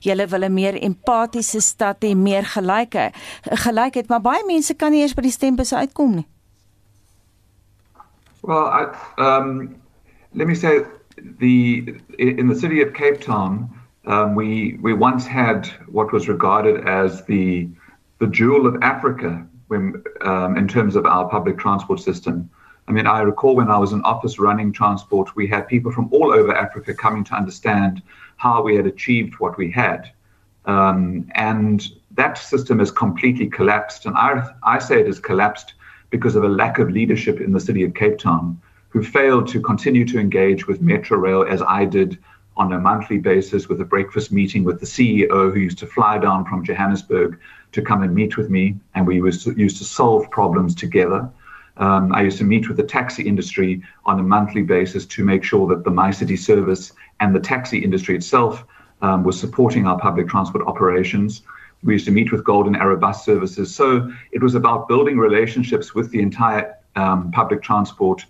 [0.06, 3.14] julle wil 'n meer empatiese stad hê, meer gelykheid.
[3.42, 6.26] Gelykheid, maar baie mense kan nie eers by die stembus uitkom nie.
[8.42, 9.76] Well, I, um,
[10.34, 10.82] let me say
[11.16, 13.70] the in the city of Cape Town,
[14.06, 17.68] um, we we once had what was regarded as the
[18.18, 22.50] the jewel of Africa when um, in terms of our public transport system.
[22.88, 26.08] I mean, I recall when I was in office running transport, we had people from
[26.12, 28.02] all over Africa coming to understand
[28.36, 30.10] how we had achieved what we had.
[30.64, 34.06] Um, and that system has completely collapsed.
[34.06, 35.74] And I, I say it has collapsed
[36.10, 38.60] because of a lack of leadership in the city of Cape Town,
[38.92, 42.18] who failed to continue to engage with Metro Rail as I did
[42.58, 46.18] on a monthly basis with a breakfast meeting with the CEO who used to fly
[46.18, 47.40] down from Johannesburg
[47.72, 48.76] to come and meet with me.
[48.94, 51.30] And we was, used to solve problems together.
[51.78, 55.42] Um, I used to meet with the taxi industry on a monthly basis to make
[55.42, 58.66] sure that the MyCity service and the taxi industry itself
[59.00, 61.42] um, was supporting our public transport operations.
[61.82, 63.74] We used to meet with Golden Arrow Bus Services.
[63.74, 68.26] So it was about building relationships with the entire um, public transport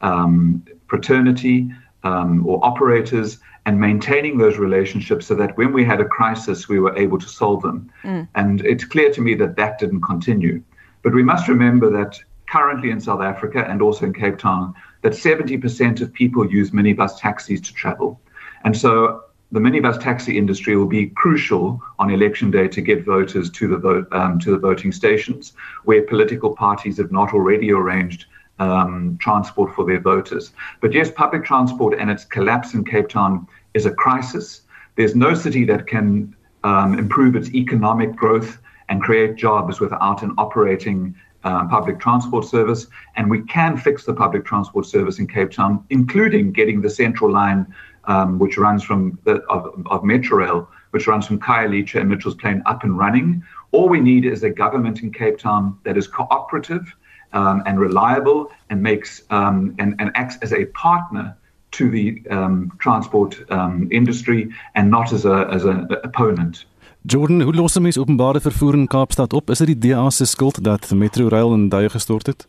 [0.00, 1.68] um, fraternity
[2.04, 6.78] um, or operators and maintaining those relationships so that when we had a crisis, we
[6.78, 7.90] were able to solve them.
[8.04, 8.28] Mm.
[8.36, 10.62] And it's clear to me that that didn't continue.
[11.02, 15.12] But we must remember that currently in South Africa and also in Cape Town, that
[15.12, 18.20] 70% of people use minibus taxis to travel.
[18.64, 23.50] And so the minibus taxi industry will be crucial on election day to get voters
[23.50, 25.52] to the vote um, to the voting stations
[25.84, 28.26] where political parties have not already arranged
[28.58, 30.52] um, transport for their voters.
[30.80, 34.62] But yes, public transport and its collapse in Cape Town is a crisis.
[34.96, 40.34] There's no city that can um, improve its economic growth and create jobs without an
[40.38, 41.14] operating
[41.44, 42.86] um, public transport service.
[43.16, 47.30] And we can fix the public transport service in Cape Town, including getting the central
[47.30, 47.66] line,
[48.04, 52.62] um, which runs from the, of, of Metrorail, which runs from Khayelitsha and Mitchell's Plain
[52.66, 53.42] up and running.
[53.72, 56.94] All we need is a government in Cape Town that is cooperative
[57.32, 61.36] um, and reliable and makes um, and, and acts as a partner
[61.70, 66.66] to the um, transport um, industry and not as a as an opponent.
[67.02, 69.50] Jordan, hoe los mense openbare vervoer in Kaapstad op?
[69.50, 72.48] Is dit die DA se skuld dat Metro Rail in duie gestort het?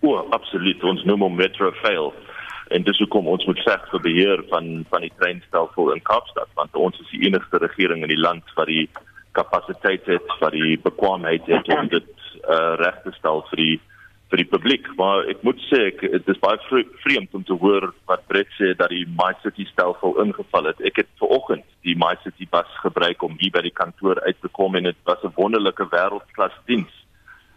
[0.00, 0.82] O, absoluut.
[0.82, 2.12] Ons noem hom Metro Fail.
[2.68, 6.74] En dis hoekom ons moet veg vir beheer van van die treinstelsel in Kaapstad, want
[6.76, 8.88] ons is die enigste regering in die land wat die
[9.38, 12.10] kapasiteit het, wat die bekwaamheid het om dit
[12.48, 13.74] uh, reg te stel vir die
[14.32, 14.88] vir die publiek.
[14.98, 18.72] Maar ek moet sê ek dit is baie vreemd om te hoor wat Brett sê
[18.74, 20.80] dat die My City stelsel ingeval het.
[20.80, 24.40] Ek het ver oggend die My City bus gebruik om hier by die kantoor uit
[24.40, 27.04] te kom en dit was 'n wonderlike wêreldklas diens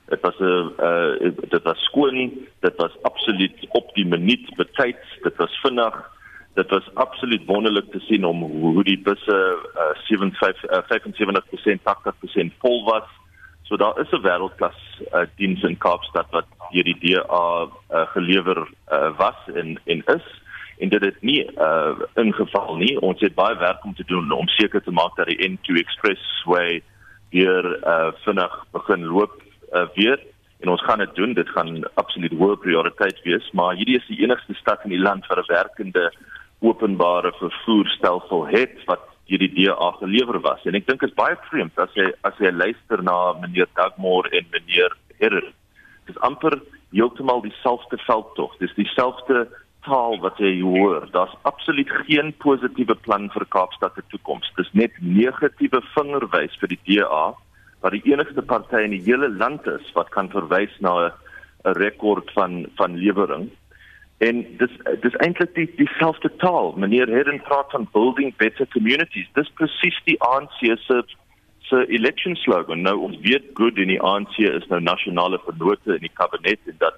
[0.10, 5.36] dit was 'n uh, dit was skoon dit was absoluut op die minuut betyds dit
[5.36, 6.16] was vinnig.
[6.54, 11.80] Dit was absoluut wonderlik te sien om hoe die busse uh, 75 uh, 75%
[12.48, 13.08] 80% vol was
[13.68, 14.80] So daar is 'n wêreldklas
[15.14, 20.28] uh, diens in Kaapstad wat deur die DA uh, gelewer uh, was en en is
[20.78, 23.00] en dit het nie uh, ingeval nie.
[23.00, 26.82] Ons het baie werk om te doen om seker te maak dat die N2 Expressway
[27.30, 29.42] weer uh, vinnig begin loop
[29.74, 30.20] uh, weer
[30.60, 31.34] en ons gaan dit doen.
[31.34, 35.28] Dit gaan absoluut hoë prioriteit wees, maar hierdie is die enigste stad in die land
[35.28, 36.14] wat 'n werkende
[36.60, 40.64] openbare vervoerstelsel het wat deur die DA gelewer was.
[40.66, 44.32] En ek dink dit is baie vreemd as jy as jy luister na meneer Dagmore
[44.32, 45.54] en meneer Herrer.
[46.08, 46.60] Dit is amper
[46.96, 48.56] heeltemal dieselfde veldtog.
[48.62, 49.48] Dis dieselfde
[49.88, 51.08] taal wat jy hoor.
[51.12, 54.50] Daar's absoluut geen positiewe plan vir Kaapstad se toekoms.
[54.60, 57.26] Dis net negatiewe vingerwys vir die DA
[57.86, 62.32] wat die enigste party in die hele land is wat kan verwys na 'n rekord
[62.34, 63.50] van van lewering.
[64.18, 66.74] En dis dis eintlik die dieselfde taal.
[66.78, 69.30] Meneer Herren praat van building better communities.
[69.34, 71.04] Dis presies die ANC se
[71.68, 72.82] se election slogan.
[72.82, 76.78] Nou ons weet goed in die ANC is nou nasionale vernote in die kabinet en
[76.80, 76.98] dat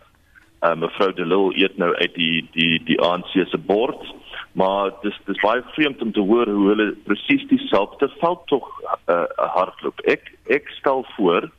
[0.62, 4.06] uh, mevrou De Lille eet nou uit die die die ANC se bord.
[4.52, 9.26] Maar dis dis baie vreemd om te hoor hoe hulle presies dieselfde veld tog uh,
[9.58, 10.00] hardloop.
[10.08, 11.50] Ek ek stel voor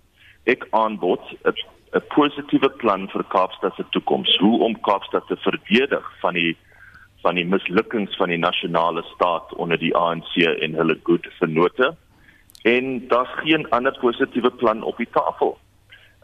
[0.48, 1.52] ek aanbod 'n
[1.92, 6.56] 'n positiewe plan vir Kaapstad se toekoms, hoe om Kaapstad te verdedig van die
[7.22, 11.96] van die mislukkings van die nasionale staat onder die ANC en hulle goeie vernote.
[12.62, 15.58] En daar's geen ander positiewe plan op die tafel.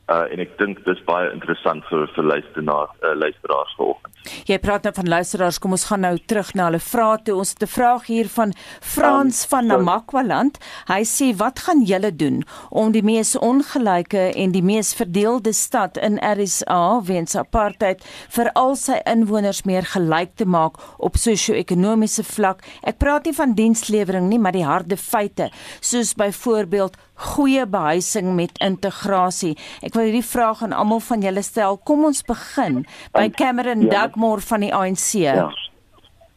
[0.06, 4.12] Uh en ek dink dis baie interessant vir vir luisteraars uh, luisteraars vanoggend.
[4.46, 7.34] Jy praat nou van luisteraars, kom ons gaan nou terug na hulle vrae toe.
[7.42, 10.58] Ons het 'n vraag hier van Frans um, van Namakwaland.
[10.86, 15.96] Hy sê wat gaan julle doen om die mees ongelyke en die mees verdeelde stad
[15.96, 22.62] in RSA weens apartheid vir al sy inwoners meer gelyk te maak op sosio-ekonomiese vlak?
[22.82, 28.58] Ek praat nie van dienslewering nie, maar die harde feite, soos byvoorbeeld goeie behuising met
[28.64, 29.54] integrasie.
[29.82, 31.78] Ek wil hierdie vraag aan almal van julle stel.
[31.88, 32.84] Kom ons begin
[33.16, 33.92] by Cameron ja.
[33.94, 35.12] Dugmore van die ANC.
[35.22, 35.48] Ja.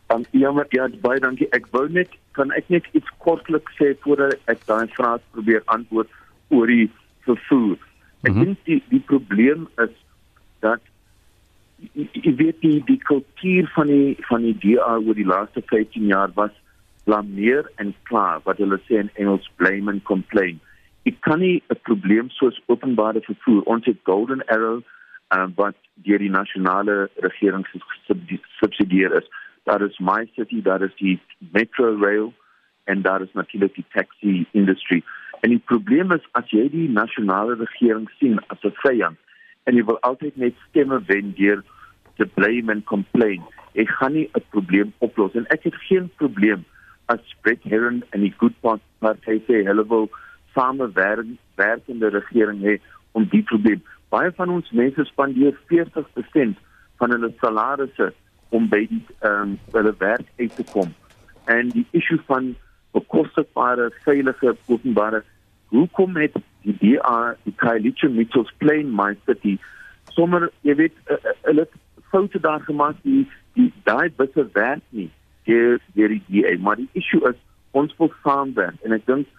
[0.09, 1.49] Um, ja, maar ja, baie dankie.
[1.53, 6.09] Ek wou net kan ek net iets kortlik sê voordat ek daai vraag probeer antwoord
[6.55, 6.87] oor die
[7.27, 7.77] vervoer.
[8.23, 8.45] Ek mm -hmm.
[8.45, 9.93] dink die die probleem is
[10.63, 10.81] dat
[11.93, 16.31] jy weet die die kultuur van die van die DA oor die laaste 15 jaar
[16.35, 16.51] was
[17.03, 20.59] blameer en kla wat hulle sê in Engels blame and complain
[21.09, 23.61] ek kan nie 'n probleem soos openbare vervoer.
[23.73, 24.81] Ons het golden arrow
[25.35, 27.65] uh, wat deur die nasionale regering
[28.59, 29.27] subsidieer is.
[29.63, 31.19] Daar is my city daar is die
[31.51, 32.33] metro rail
[32.85, 35.03] en daar is natuurlik die taxi industry.
[35.41, 39.17] En die probleem is as jy die nasionale regering sien as 'n vyand
[39.65, 41.63] en jy wil altyd net stemme wen deur
[42.17, 43.43] te blame and complain
[43.73, 45.33] ek gaan nie 'n probleem oplos.
[45.33, 46.65] En ek het geen probleem
[47.05, 48.53] as Brett Herron en die Good
[48.99, 50.09] Party sê hulle wil
[50.53, 52.79] samewerkende regering hê
[53.11, 53.83] om die probleem.
[54.09, 56.57] Baie van ons mense spandeer 40%
[56.99, 58.11] van hulle salarisse
[58.49, 60.93] om by die ehm um, hulle werk uit te kom.
[61.45, 62.55] En die issue van
[62.91, 65.23] bekostigbare veilige openbare
[65.69, 69.57] hoekom het die DA die Kailicha Mitchells Plain my city
[70.15, 74.47] sommer jy weet eh, eh, hulle uh, uh, foute daar gemaak die die daai busse
[74.55, 75.09] werk nie
[75.49, 77.37] deur deur die DA maar die issue is
[77.77, 79.29] ons wil saamwerk en ek dink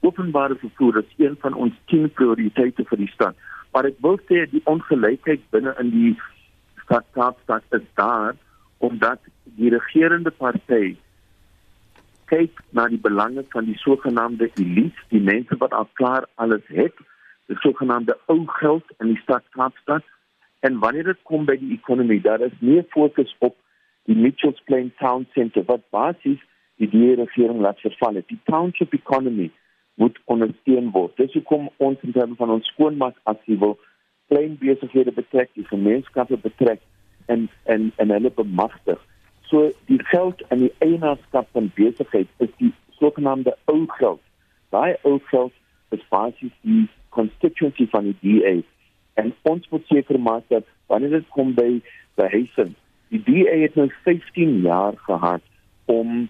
[0.00, 3.36] openbare vervoer is een van ons 10 prioriteite vir die stad.
[3.72, 6.14] Maar ek wil sê die ongelykheid binne in die
[6.84, 8.34] stad Kaapstad is daar
[8.78, 9.20] omdat
[9.60, 10.96] die regerende party
[12.30, 16.94] kyk na die belange van die sogenaamde elite, die mense wat al klaar alles het,
[17.50, 20.06] die sogenaamde ou geld in die stad Kaapstad.
[20.60, 23.56] En wanneer dit kom by die ekonomie, daar is meer fokus op
[24.08, 26.40] die Mitchells Plain Town Centre wat basies
[26.80, 28.28] die die regering laat verval het.
[28.28, 29.50] Die township economy
[30.00, 31.12] moet ondersteun word.
[31.20, 33.76] Dis hoekom ons in terme van ons skoonmaak aksie wil
[34.32, 36.80] klein besighede betrek, die gemeenskappe betrek
[37.26, 39.00] en en en hulle bemagtig.
[39.50, 44.22] So die geld en die eienaarskap van besigheid is die sogenaamde ou geld.
[44.70, 45.52] Daai ou geld
[45.90, 48.56] is basies die constituency van die DA
[49.20, 51.80] en ons moet seker maak dat wanneer dit kom by
[52.20, 52.72] behuising,
[53.10, 55.42] die DA het nou 15 jaar gehad
[55.84, 56.28] om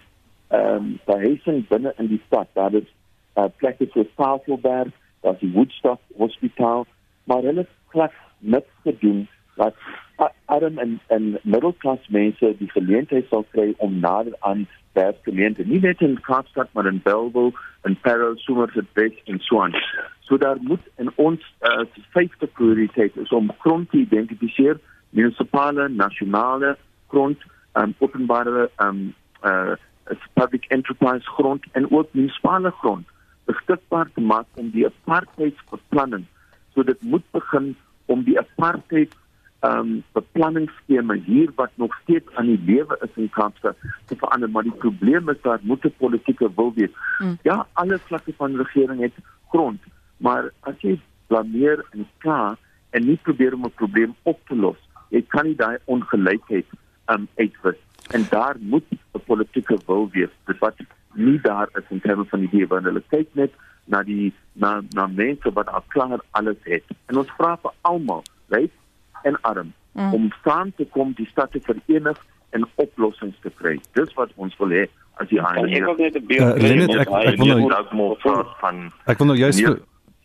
[0.51, 2.89] ehm um, behuising binne in die stad, daar is
[3.35, 6.85] uh, plekke soos Tafelberg, daar's die Woodstock Hospitaal,
[7.23, 9.75] maar hulle klas niks gedoen wat
[10.45, 16.01] arm en en middelklas mense die geleentheid sal kry om nader aan werkgeleentheid nie net
[16.01, 19.75] in Kaapstad maar in Bellville en Parow, Somerset Bay en so aan.
[20.19, 26.77] So daar moet in ons uh, vyfde prioriteit is om grond te identifiseer, munisipale, nasionale
[27.07, 27.37] grond,
[27.73, 29.13] um, openbare um
[29.43, 29.77] uh
[30.33, 33.07] public enterprise grond en ook munisipale grond
[33.45, 36.25] beskikbaar te maak om die apartheidsbeplanning.
[36.73, 37.75] So dit moet begin
[38.05, 39.15] om die apartheid
[39.61, 43.77] ehm um, beplanningsskema hier wat nog steeds aan die lewe is in Kaapstad
[44.09, 46.89] te verander, maar die probleem is daar moet 'n politieke wil wees.
[47.19, 47.37] Mm.
[47.41, 49.13] Ja, alle vlakke van regering het
[49.49, 49.81] grond,
[50.17, 52.57] maar as jy blameer en kla
[52.89, 54.77] en nie probeer om 'n probleem op te los,
[55.09, 56.65] jy kan nie daai ongelykheid
[57.05, 57.77] ehm um, uitwis
[58.09, 58.83] en daar moet
[59.13, 60.29] 'n politieke wil wees.
[60.45, 60.75] Dit wat
[61.13, 63.51] nie daar is in terme van die idee want hulle kyk net
[63.85, 66.83] na die na na mense wat al klaar alles het.
[67.05, 68.71] En ons vra vir almal, ryk
[69.23, 70.13] en arm, mm.
[70.13, 73.79] om saam te kom die stad te verenig en oplossings te kry.
[73.91, 75.65] Dis wat ons wil hê as die aan.
[75.67, 76.75] Ek wil net 'n beeld hê
[78.59, 79.59] van Ek wil nou juist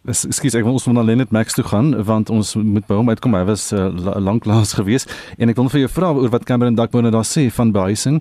[0.07, 3.35] Ekskuus, ek wil ons van Lenet Max toe gaan want ons moet by hom uitkom.
[3.35, 3.89] Hy was uh,
[4.23, 7.73] lanklaas gewees en ek wil vir jou vra oor wat Cameron Duckburn daar sê van
[7.75, 8.21] behuising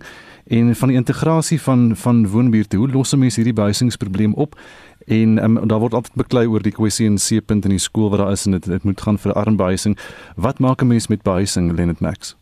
[0.49, 2.79] en van die integrasie van van woonbuurte.
[2.81, 4.57] Hoe los mense hierdie behuisingsprobleem op?
[5.05, 8.23] En um, daar word altyd beklei oor die kwessie en C-punt in die skool wat
[8.23, 9.93] daar is en dit dit moet gaan vir arm behuising.
[10.41, 12.33] Wat maak 'n mens met behuising, Lenet Max?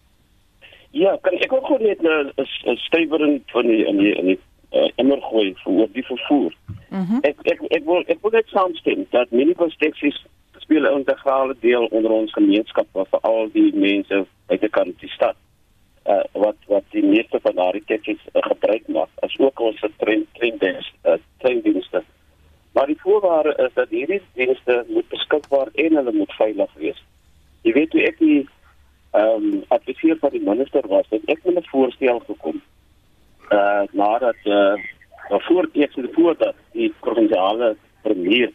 [0.92, 4.40] Ja, kan ek ook net 'n stywerend van die in die in die
[4.74, 6.54] uh, immer gooi vir die vervoer.
[6.90, 7.20] Mm -hmm.
[7.22, 10.26] Ek ek ek wil ek wil net saamstem dat minibus taxi's
[10.60, 15.10] speel 'n integrale deel onder ons gemeenskap vir al die mense uit die kant die
[15.10, 15.36] stad.
[16.06, 20.26] Uh, wat wat die meeste van daardie taxi's uh, gebruik maak as ook ons trein
[20.34, 22.04] treindiens uh, treindienste.
[22.74, 27.04] Maar die voorwaarde is dat hierdie dienste moet beskikbaar en hulle moet veilig wees.
[27.62, 28.48] Jy weet hoe ek die
[29.14, 32.62] ehm um, adviseur van die minister was, het ek met 'n voorstel gekom.
[33.50, 34.74] Uh nadat uh
[35.30, 38.52] voor eers voordat die provinsiale premier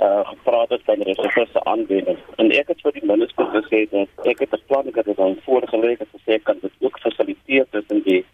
[0.00, 4.38] uh gepraat het van reservisse aanwending en ek het vir die minister gesê dat ek
[4.38, 8.02] het 'n plan ek het dit al voorgelê het gesê kan dit ook fasiliteer tussen
[8.02, 8.24] die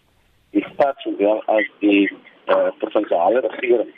[0.51, 2.09] die stad en wel as die
[2.47, 3.91] uh provinsiale regering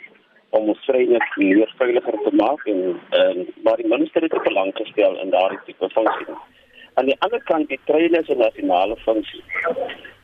[0.50, 4.70] om ons vryheid meer veiliger te maak en en maar die minister het ook belang
[4.74, 6.36] gestel in daardie tipe funksie.
[6.94, 9.42] Aan die ander kant die treine is 'n nasionale funksie.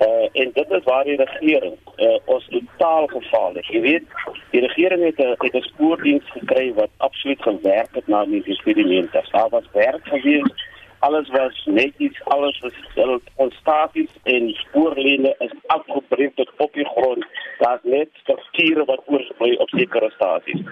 [0.07, 3.66] Uh en dit is waar die regering uh ons totaal gefaal het.
[3.66, 4.07] Jy weet,
[4.51, 9.23] die regering het 'n het 'n spoordiens gekry wat absoluut gewerk het na die eksperimente.
[9.33, 10.53] Daar was werk gewees
[11.01, 13.21] alles was netjies, alles was stil.
[13.37, 17.27] Ons stasies en spoorline is afgebreek tot op die grond.
[17.59, 20.62] Daar's net strukture wat oorsprei op sekere stasies.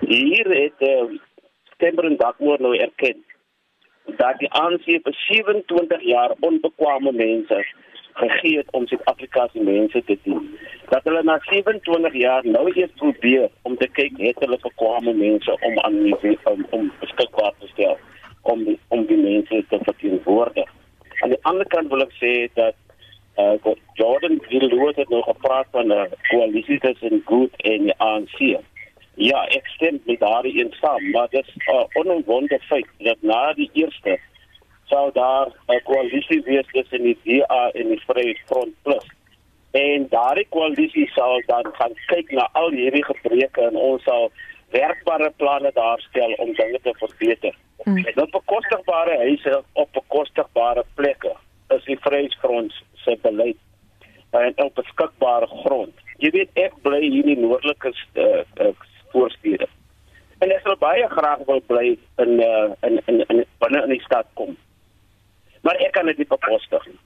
[0.00, 1.18] Hier het uh,
[1.74, 3.24] Stemmer en Dakmoor nou erken
[4.04, 7.64] dat die ANC vir 27 jaar onbekwame mense
[8.12, 10.58] gegee het om Suid-Afrika se mense te dien.
[10.88, 15.56] Dat hulle na 27 jaar nou eers probeer om te kyk het hulle bekwame mense
[15.60, 17.98] om aan die om, om beskikbaar te stel
[18.42, 20.68] om die, om die mense te verteenwoordig.
[21.22, 22.74] Aan die ander kant wil ek sê dat
[23.38, 28.38] uh, Jordan Gilroy het nog gepraat van 'n koalisie tussen Good en die ANC.
[29.14, 33.16] Ja, ek stem met daardie een saam, maar dit is 'n uh, onomwonde feit dat
[33.20, 34.18] na die eerste
[34.84, 39.06] sou daar 'n koalisie wees tussen die DA en die Vryheidsfront Plus.
[39.70, 44.30] En daardie koalisie sal dan gaan kyk na al hierdie gebreke en ons sal
[44.70, 47.54] werkbare planne daarstel om dinge te verbeter.
[47.84, 48.04] Mm.
[48.14, 51.32] Dat bekostigbare huise op bekostigbare plekke
[51.68, 53.56] is die Vryheidsfront se beleid
[54.30, 55.94] en op beskikbare grond.
[56.16, 58.72] Jy weet ek bly hier in die noordelike uh, uh,
[59.12, 59.68] voorstede.
[60.38, 64.04] En ek sou baie graag wil bly in uh, in in in binne in die
[64.08, 64.56] stad kom.
[65.62, 67.00] Maar ek kan dit nie bekostig nie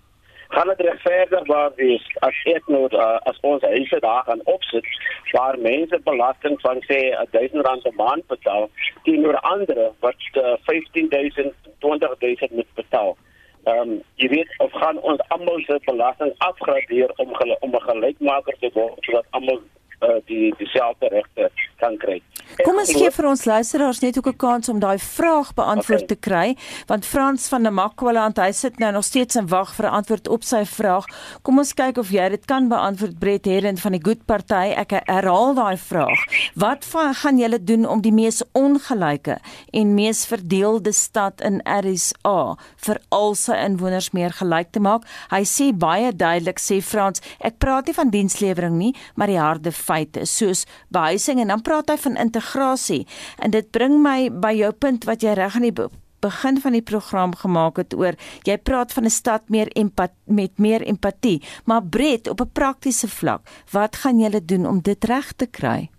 [0.48, 4.86] gaan dit regverdigbaar wees as ek nou uh, as ons huise daar gaan opsit
[5.32, 6.98] waar mense belasting van sê
[7.30, 8.70] 1000 rand 'n maand betaal
[9.02, 13.16] teenoor ander wat uh, 15000 20000 moet betaal.
[13.64, 18.56] Ehm um, jy weet of gaan ons almal se belasting afgradeer om om 'n gelykmaker
[18.60, 19.60] te word sodat almal
[20.00, 21.50] uh, die dieselfde regte
[21.80, 22.20] kan kry.
[22.64, 26.06] Kom ons gee vir ons luisteraars net ook 'n kans om daai vraag beantwoord okay.
[26.06, 26.56] te kry,
[26.86, 30.28] want Frans van der Makwala hy sit nou nog steeds en wag vir 'n antwoord
[30.28, 31.04] op sy vraag.
[31.42, 34.72] Kom ons kyk of jy dit kan beantwoord Brett Herend van die Good Party.
[34.76, 36.18] Ek herhaal daai vraag.
[36.54, 39.38] Wat van, gaan julle doen om die mees ongelyke
[39.72, 45.04] en mees verdeelde stad in RSA vir al sy inwoners meer gelyk te maak?
[45.30, 49.72] Hy sê baie duidelik sê Frans, ek praat nie van dienslewering nie, maar die harde
[49.72, 53.04] feite soos behuising en dan praat hy van integrasie
[53.42, 55.88] en dit bring my by jou punt wat jy reg aan die
[56.24, 58.16] begin van die program gemaak het oor
[58.48, 63.08] jy praat van 'n stad meer empat, met meer empatie maar Brett op 'n praktiese
[63.08, 63.42] vlak
[63.72, 65.90] wat gaan julle doen om dit reg te kry?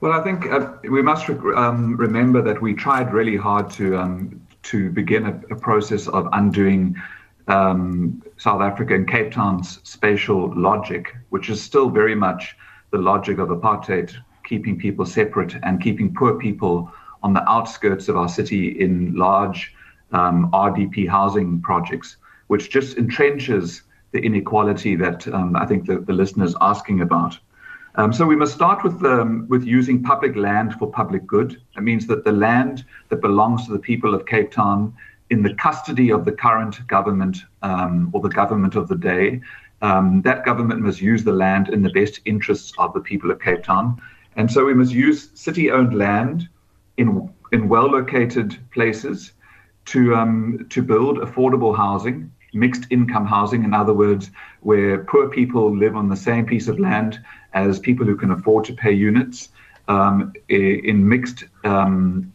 [0.00, 4.40] Well I think uh, we must um, remember that we tried really hard to um,
[4.62, 6.96] to begin a, a process of undoing
[7.48, 12.56] um, South Africa and Cape Town's spatial logic, which is still very much
[12.90, 14.14] the logic of apartheid,
[14.48, 16.90] keeping people separate and keeping poor people
[17.22, 19.74] on the outskirts of our city in large
[20.12, 23.82] um, RDP housing projects, which just entrenches
[24.12, 27.38] the inequality that um, I think the, the listener is asking about.
[27.96, 31.60] Um, so we must start with um, with using public land for public good.
[31.74, 34.94] That means that the land that belongs to the people of Cape Town,
[35.30, 39.40] in the custody of the current government um, or the government of the day,
[39.82, 43.40] um, that government must use the land in the best interests of the people of
[43.40, 44.00] Cape Town.
[44.38, 46.48] And so we must use city owned land
[46.96, 49.32] in, in well located places
[49.86, 54.30] to, um, to build affordable housing, mixed income housing, in other words,
[54.60, 57.20] where poor people live on the same piece of land
[57.52, 59.48] as people who can afford to pay units
[59.88, 61.44] um, in mixed.
[61.64, 62.32] Um,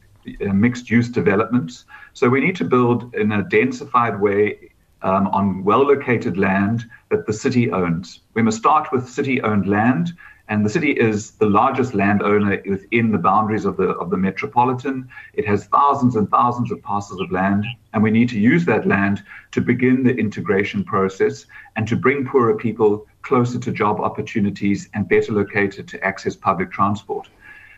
[0.54, 1.84] mixed use developments.
[2.14, 7.26] So we need to build in a densified way um, on well located land that
[7.26, 8.22] the city owns.
[8.34, 10.14] We must start with city owned land,
[10.54, 15.10] and the city is the largest landowner within the boundaries of the, of the metropolitan.
[15.34, 18.88] It has thousands and thousands of parcels of land, and we need to use that
[18.88, 24.89] land to begin the integration process and to bring poorer people closer to job opportunities
[24.93, 27.28] and better located to access public transport.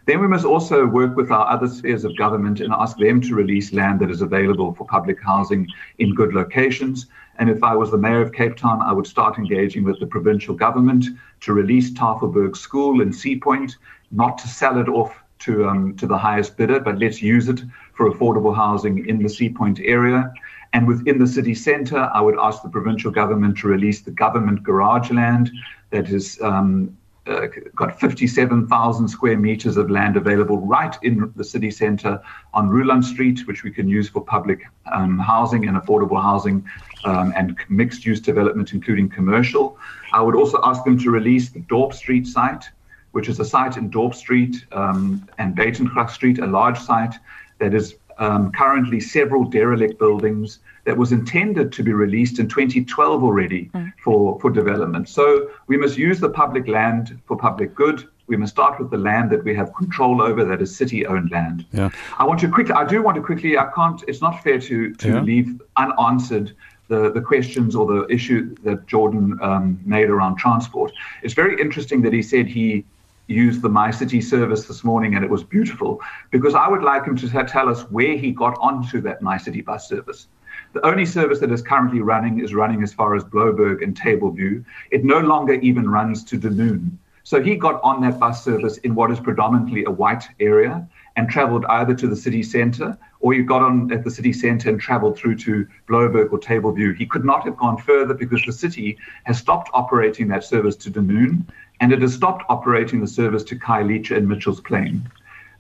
[0.06, 3.36] Then we must also work with our other spheres of government and ask them to
[3.36, 7.08] release land that is available for public housing in good locations.
[7.40, 10.06] And if I was the mayor of Cape Town, I would start engaging with the
[10.06, 11.06] provincial government
[11.42, 13.78] to release Tafelberg School in Sea Point,
[14.12, 17.62] not to sell it off to um, to the highest bidder, but let's use it
[17.94, 20.32] for affordable housing in the Sea Point area.
[20.74, 24.64] And within the city centre, I would ask the provincial government to release the government
[24.64, 25.52] garage land
[25.90, 26.96] that is um,
[27.28, 32.22] uh, got 57,000 square meters of land available right in the city centre
[32.54, 34.62] on Ruland Street, which we can use for public
[34.92, 36.64] um, housing and affordable housing
[37.04, 39.78] um, and mixed use development, including commercial.
[40.14, 42.70] I would also ask them to release the Dorp Street site,
[43.12, 47.16] which is a site in Dorp Street um, and Batengracht Street, a large site
[47.60, 53.24] that is um, currently several derelict buildings that was intended to be released in 2012
[53.24, 53.92] already mm.
[54.04, 55.10] for, for development.
[55.10, 58.08] So we must use the public land for public good.
[58.28, 61.66] We must start with the land that we have control over, that is city-owned land.
[61.72, 61.90] Yeah.
[62.18, 62.74] I want to quickly.
[62.74, 63.58] I do want to quickly.
[63.58, 64.04] I can't.
[64.08, 65.22] It's not fair to to yeah.
[65.22, 66.56] leave unanswered
[66.88, 70.92] the, the questions or the issue that Jordan um, made around transport.
[71.22, 72.86] It's very interesting that he said he
[73.28, 77.06] used the My City service this morning and it was beautiful because I would like
[77.06, 80.28] him to tell us where he got onto that My City bus service.
[80.76, 84.66] The only service that is currently running is running as far as Bloberg and Tableview.
[84.92, 86.98] It no longer even runs to Dunoon.
[87.24, 91.30] So he got on that bus service in what is predominantly a white area and
[91.30, 94.78] traveled either to the city center or you got on at the city center and
[94.78, 96.94] traveled through to Bloberg or Tableview.
[96.94, 100.92] He could not have gone further because the city has stopped operating that service to
[100.92, 101.46] Dunoon
[101.80, 105.10] and it has stopped operating the service to Khayelitsha and Mitchell's Plain.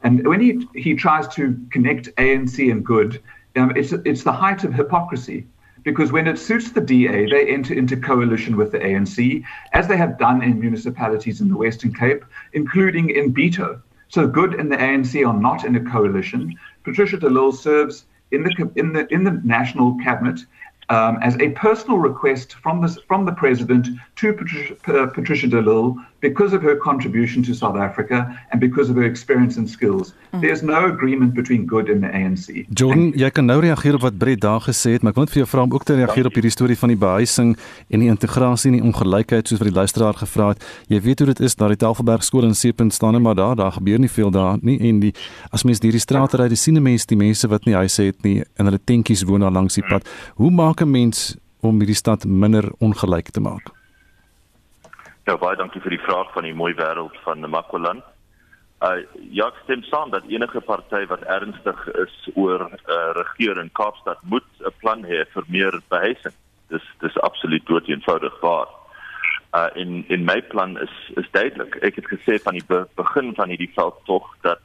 [0.04, 3.24] And when he, he tries to connect ANC and good,
[3.56, 5.48] um, it's, it's the height of hypocrisy
[5.84, 9.98] because when it suits the DA, they enter into coalition with the ANC, as they
[9.98, 13.82] have done in municipalities in the Western Cape, including in Beto.
[14.08, 16.56] So Good and the ANC are not in a coalition.
[16.84, 20.40] Patricia de Lille serves in the in the in the national cabinet
[20.90, 25.62] um, as a personal request from the, from the president to Patricia, uh, Patricia de
[25.62, 28.20] Lille because of her contribution to South Africa
[28.52, 30.14] and because of her experience and skills.
[30.34, 30.42] Mm.
[30.42, 32.66] There's no agreement between good and the ANC.
[32.70, 35.36] Jordan, jy kan nou reageer op wat Brett daar gesê het, maar ek wil net
[35.36, 37.52] vir jou vra om ook te reageer op hierdie storie van die behuising
[37.90, 40.66] en die integrasie en die ongelykheid soos wat die luisteraar gevra het.
[40.92, 43.72] Jy weet hoe dit is daar die Tafelberg skool in Seepunt staan maar daar daar
[43.72, 45.14] gebeur nie veel daar nie en die
[45.56, 48.42] as mens hierdie strate ry, dis sien mense die mense wat nie huise het nie
[48.58, 50.10] en hulle tentjies woon daar langs die pad.
[50.42, 53.72] Hoe maak 'n mens om hierdie stad minder ongelyk te maak?
[55.26, 58.04] Ja, baie dankie vir die vraag van die mooi wêreld van Makwaland.
[58.84, 59.02] Uh
[59.32, 63.72] ja, ek stem saam dat enige party wat ernstig is oor 'n uh, regering in
[63.72, 66.36] Kaapstad moet 'n plan hê vir meer behuising.
[66.70, 68.70] Dis dis absoluut dood eenvoudig waar.
[69.54, 71.76] Uh in in my plan is is duidelik.
[71.76, 74.62] Ek het gesê van die be begin van hierdie veld tog dat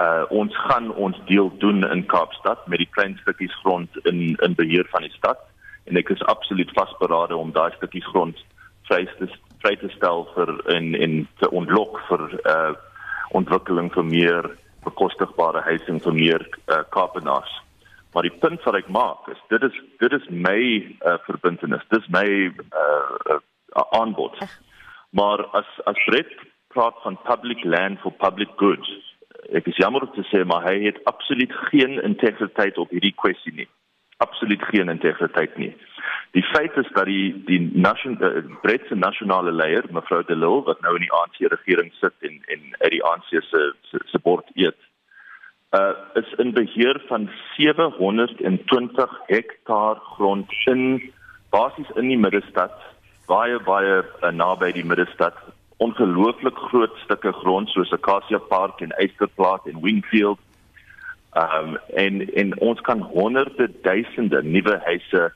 [0.00, 4.54] uh ons gaan ons deel doen in Kaapstad met die klein stukkies grond in in
[4.58, 5.40] beheer van die stad
[5.84, 8.38] en ek is absoluut vasberade om daai stukkies grond
[8.88, 9.28] vry te
[9.62, 12.72] vry te stel vir in in te ontlok vir uh
[13.38, 14.46] ontwikkeling vir meer
[14.84, 17.52] bekostigbare huising vir meer uh, Kaapenaars.
[18.14, 20.58] Maar die punt wat ek maak is dit is dit is my
[21.06, 21.84] uh, verbintenis.
[21.94, 24.34] Dis my uh, uh, aanbod.
[25.14, 26.32] Maar as as Brett
[26.74, 28.90] praat van public land for public goods,
[29.54, 33.52] ek is jammer om te sê maar hy het absoluut geen integriteit op hierdie kwessie
[33.54, 33.68] nie.
[34.20, 35.72] Absoluut geen integriteit nie.
[36.36, 40.80] Die feit is dat die die nasionale uh, Britse nasionale leier mevrou De Lille wat
[40.84, 43.72] nou in die ANC regering sit en en uit die ANC se
[44.12, 44.78] se bord eet
[45.78, 51.12] uh is in beheer van 720 hektaar grond in
[51.50, 52.74] basies in die middestad
[53.26, 55.36] baie baie uh, naby die middestad
[55.80, 60.38] ongelooflik groot stukke grond soos Acacia Park en Eysterplaat en Wingfield.
[61.32, 65.32] Um en en ons kan honderde duisende nuwe huise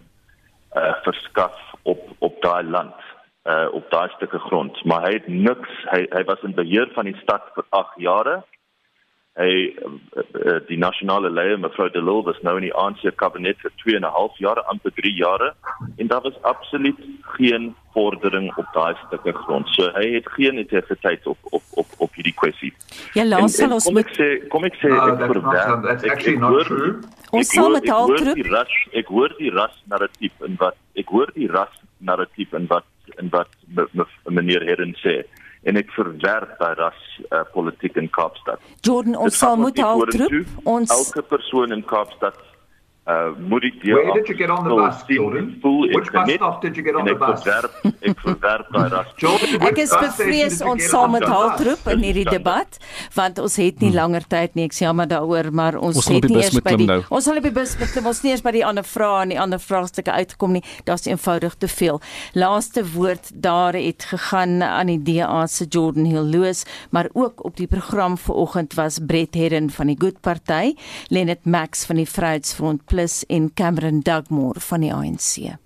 [0.77, 3.01] uh verskaf op op daai land
[3.49, 4.85] uh op daai stukke grond.
[4.85, 8.43] Maar hy het niks hy hy was in beheer van die stad vir 8 jare
[9.35, 9.89] hy uh,
[10.47, 13.97] uh, die nasionale leier mevrou de Lille was nou in die ANC kabinet vir 2
[13.99, 15.55] en 'n half jare amper 3 jare.
[15.99, 17.01] En daar was absoluut
[17.35, 19.69] geen vordering op daai stukke grond.
[19.75, 22.73] So hy het geen integriteit op op op op hierdie kwessie.
[23.15, 26.67] Ja laat ons kom ek sê kom ek sê no, ek verwerp that's actually not
[26.67, 26.99] true.
[27.31, 31.11] Ons sal met al terug die ras ek hoor die ras narratief in wat ek
[31.11, 32.87] hoor die ras narratief in wat
[33.19, 33.51] in wat
[34.31, 35.25] meneer Herren sê.
[35.65, 38.63] En ek verwerp daai ras uh, politiek in Kaapstad.
[38.87, 42.39] Jordan ons sal moet al terug ons elke persoon in Kaapstad
[43.05, 45.49] uh moet ek weer Where did you get on the bus, Jordan?
[45.61, 47.43] Which bus stop did you get on the bus?
[47.45, 49.11] Verwerp, ek verwerp daai ras.
[49.69, 52.79] ek is bevrees ons saam met Haltroep in hierdie debat
[53.13, 53.99] want ons het nie hmm.
[53.99, 54.65] langer tyd nie.
[54.71, 56.99] Ek sê jammer daaroor, maar ons, ons het nie eers by die nou.
[57.13, 58.09] ons sal op die bus met klim.
[58.09, 60.65] Ons nie eers by die ander vrae en die ander vraagstukke uitgekom nie.
[60.89, 62.01] Daar's eenvoudig te veel.
[62.41, 67.61] Laaste woord daar het gegaan aan die DA se Jordan Hill Loos, maar ook op
[67.61, 70.73] die program vanoggend was Brett Herren van die Good Party,
[71.13, 75.57] Lenet Max van die Vryheidsfront Plus en Cameron Dugmore van die ANC.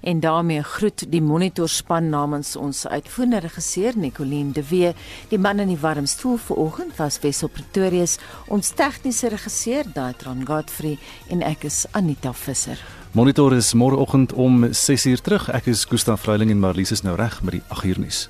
[0.00, 4.94] En daarmee groet die monitorspan namens ons uitvoerende regisseur Nicoline de Wee.
[5.28, 8.16] Die man in die warm stoel vanoggend was Wessel Pretorius,
[8.48, 10.96] ons tegniese regisseur Daitron Godfrey
[11.28, 13.01] en ek is Anita Visser.
[13.12, 15.50] Monitor is môreoggend om 6uur terug.
[15.52, 18.28] Ek is Gustaf Vreiling en Marlies is nou reg met die 8uur nuus.